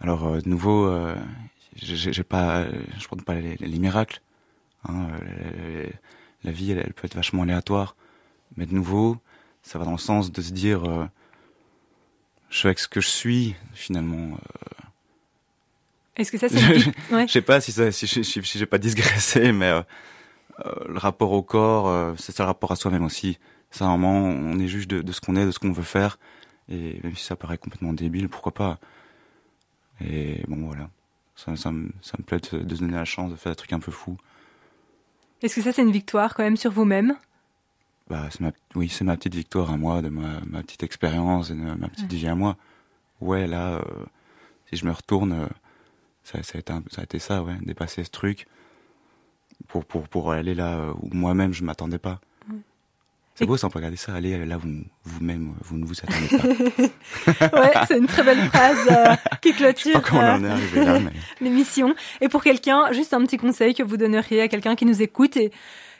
Alors 0.00 0.26
euh, 0.26 0.40
de 0.40 0.48
nouveau, 0.48 0.86
j'ai 1.76 2.24
pas, 2.24 2.66
je 2.98 3.06
prends 3.06 3.16
pas 3.16 3.34
les, 3.34 3.56
les 3.56 3.78
miracles. 3.78 4.20
Hein, 4.88 5.08
euh, 5.22 5.88
la 6.44 6.50
vie, 6.52 6.72
elle, 6.72 6.78
elle 6.84 6.92
peut 6.92 7.06
être 7.06 7.14
vachement 7.14 7.42
aléatoire, 7.42 7.96
mais 8.56 8.66
de 8.66 8.74
nouveau, 8.74 9.16
ça 9.62 9.78
va 9.78 9.84
dans 9.84 9.92
le 9.92 9.98
sens 9.98 10.32
de 10.32 10.42
se 10.42 10.52
dire, 10.52 10.84
euh, 10.84 11.06
je 12.50 12.58
suis 12.58 12.66
avec 12.68 12.78
ce 12.78 12.88
que 12.88 13.00
je 13.00 13.08
suis 13.08 13.54
finalement. 13.74 14.32
euh, 14.34 14.84
Est-ce 16.16 16.32
que 16.32 16.38
ça, 16.38 16.48
c'est 16.48 16.56
vie- 16.72 16.92
ouais. 17.12 17.26
je 17.26 17.32
sais 17.32 17.42
pas 17.42 17.60
si, 17.60 17.72
ça, 17.72 17.90
si, 17.92 18.06
si, 18.06 18.24
si- 18.24 18.42
si 18.44 18.58
j'ai 18.58 18.66
pas 18.66 18.78
digressé, 18.78 19.52
mais 19.52 19.68
euh, 19.70 19.82
le 20.88 20.98
rapport 20.98 21.32
au 21.32 21.42
corps, 21.42 22.14
c'est 22.18 22.32
ça 22.34 22.42
le 22.42 22.48
rapport 22.48 22.72
à 22.72 22.76
soi-même 22.76 23.04
aussi. 23.04 23.38
C'est 23.70 23.84
un 23.84 23.96
moment, 23.96 24.12
on 24.18 24.58
est 24.58 24.68
juge 24.68 24.86
de, 24.88 25.00
de 25.00 25.12
ce 25.12 25.20
qu'on 25.20 25.36
est, 25.36 25.46
de 25.46 25.50
ce 25.50 25.58
qu'on 25.58 25.72
veut 25.72 25.82
faire, 25.82 26.18
et 26.68 27.00
même 27.02 27.16
si 27.16 27.24
ça 27.24 27.36
paraît 27.36 27.56
complètement 27.58 27.92
débile, 27.94 28.28
pourquoi 28.28 28.52
pas? 28.52 28.78
Et 30.04 30.42
bon, 30.48 30.66
voilà. 30.66 30.90
Ça, 31.36 31.56
ça, 31.56 31.72
me, 31.72 31.90
ça 32.02 32.16
me 32.18 32.24
plaît 32.24 32.38
de, 32.38 32.74
se 32.74 32.80
donner 32.80 32.92
la 32.92 33.04
chance 33.04 33.30
de 33.30 33.36
faire 33.36 33.52
des 33.52 33.56
trucs 33.56 33.72
un 33.72 33.80
peu 33.80 33.92
fous. 33.92 34.18
Est-ce 35.42 35.56
que 35.56 35.62
ça, 35.62 35.72
c'est 35.72 35.82
une 35.82 35.90
victoire 35.90 36.34
quand 36.34 36.42
même 36.42 36.56
sur 36.56 36.70
vous-même? 36.70 37.16
Bah, 38.08 38.28
ma, 38.40 38.52
oui, 38.74 38.88
c'est 38.88 39.04
ma 39.04 39.16
petite 39.16 39.34
victoire 39.34 39.70
à 39.70 39.76
moi, 39.76 40.02
de 40.02 40.08
ma, 40.08 40.40
ma 40.46 40.62
petite 40.62 40.82
expérience 40.82 41.50
et 41.50 41.54
de 41.54 41.60
ma 41.60 41.88
petite 41.88 42.12
vie 42.12 42.28
à 42.28 42.34
moi. 42.34 42.56
Ouais, 43.20 43.46
là, 43.46 43.74
euh, 43.76 44.04
si 44.68 44.76
je 44.76 44.84
me 44.84 44.92
retourne, 44.92 45.32
euh, 45.32 45.46
ça, 46.22 46.42
ça, 46.42 46.58
a 46.58 46.60
été 46.60 46.72
un- 46.72 46.82
ça 46.90 47.00
a 47.00 47.04
été 47.04 47.18
ça, 47.18 47.42
ouais, 47.42 47.56
dépasser 47.62 48.04
ce 48.04 48.10
truc 48.10 48.46
pour, 49.68 49.84
pour, 49.84 50.08
pour 50.08 50.32
aller 50.32 50.54
là 50.54 50.76
euh, 50.76 50.92
où 51.00 51.08
moi-même 51.12 51.52
je 51.52 51.64
m'attendais 51.64 51.98
pas. 51.98 52.20
C'est 53.34 53.46
beau 53.46 53.56
ça, 53.56 53.66
on 53.66 53.70
peut 53.70 53.78
regarder 53.78 53.96
ça, 53.96 54.14
aller 54.14 54.44
là 54.44 54.58
où 54.58 54.60
vous-même 55.04 55.54
vous 55.62 55.78
ne 55.78 55.86
vous 55.86 55.94
attendez 56.02 56.28
pas. 56.36 57.58
Ouais, 57.60 57.72
c'est 57.88 57.96
une 57.96 58.06
très 58.06 58.22
belle 58.22 58.46
phrase 58.50 58.88
euh, 58.90 59.16
qui 59.40 59.54
clôture 59.54 60.02
euh, 60.12 60.38
mais 60.38 61.12
l'émission. 61.40 61.94
Et 62.20 62.28
pour 62.28 62.42
quelqu'un, 62.42 62.92
juste 62.92 63.14
un 63.14 63.24
petit 63.24 63.38
conseil 63.38 63.74
que 63.74 63.82
vous 63.82 63.96
donneriez 63.96 64.42
à 64.42 64.48
quelqu'un 64.48 64.76
qui 64.76 64.84
nous 64.84 65.00
écoute 65.00 65.36
et 65.38 65.50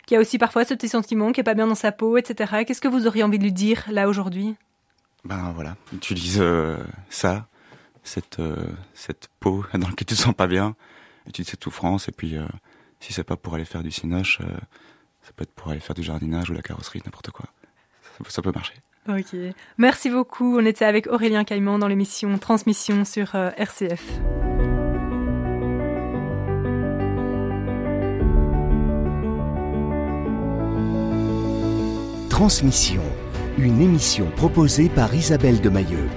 qui 0.07 0.17
a 0.17 0.21
aussi 0.21 0.37
parfois 0.37 0.65
ce 0.65 0.75
petit 0.75 0.89
sentiment, 0.89 1.33
qui 1.33 1.41
est 1.41 1.45
pas 1.45 1.55
bien 1.55 1.67
dans 1.67 1.75
sa 1.75 1.93
peau, 1.93 2.17
etc. 2.19 2.65
Qu'est-ce 2.67 2.81
que 2.81 2.89
vous 2.89 3.07
auriez 3.07 3.23
envie 3.23 3.39
de 3.39 3.45
lui 3.45 3.53
dire 3.53 3.85
là 3.91 4.09
aujourd'hui? 4.09 4.57
Ben 5.25 5.53
voilà, 5.55 5.77
utilise 5.93 6.39
euh, 6.41 6.79
ça, 7.09 7.47
cette, 8.03 8.41
euh, 8.41 8.57
cette 8.95 9.29
peau 9.41 9.65
dans 9.75 9.89
laquelle 9.89 10.07
tu 10.07 10.15
te 10.15 10.15
sens 10.15 10.35
pas 10.35 10.47
bien, 10.47 10.75
utilise 11.27 11.49
cette 11.49 11.63
souffrance, 11.63 12.09
et 12.09 12.13
puis 12.13 12.37
euh, 12.37 12.45
si 13.01 13.13
c'est 13.13 13.25
pas 13.25 13.37
pour 13.37 13.55
aller 13.55 13.65
faire 13.65 13.83
du 13.83 13.91
cinoche, 13.91 14.41
euh, 14.41 14.59
ça 15.23 15.31
peut 15.35 15.43
être 15.45 15.53
pour 15.53 15.71
aller 15.71 15.81
faire 15.81 15.95
du 15.95 16.03
jardinage 16.03 16.51
ou 16.51 16.55
la 16.55 16.63
carrosserie, 16.63 17.01
n'importe 17.05 17.31
quoi. 17.31 17.47
Ça, 18.19 18.25
peut- 18.25 18.31
ça 18.31 18.43
peut 18.43 18.53
marcher. 18.53 18.75
Ok. 19.09 19.37
Merci 19.79 20.11
beaucoup. 20.11 20.59
On 20.59 20.65
était 20.65 20.85
avec 20.85 21.07
Aurélien 21.09 21.45
Caïman 21.45 21.79
dans 21.79 21.89
l'émission 21.89 22.37
Transmission 22.39 23.05
sur 23.05 23.35
euh, 23.35 23.51
RCF. 23.57 24.03
Transmission, 32.29 33.03
une 33.59 33.81
émission 33.81 34.27
proposée 34.37 34.89
par 34.89 35.15
Isabelle 35.15 35.61
de 35.61 35.69
Mailleux. 35.69 36.09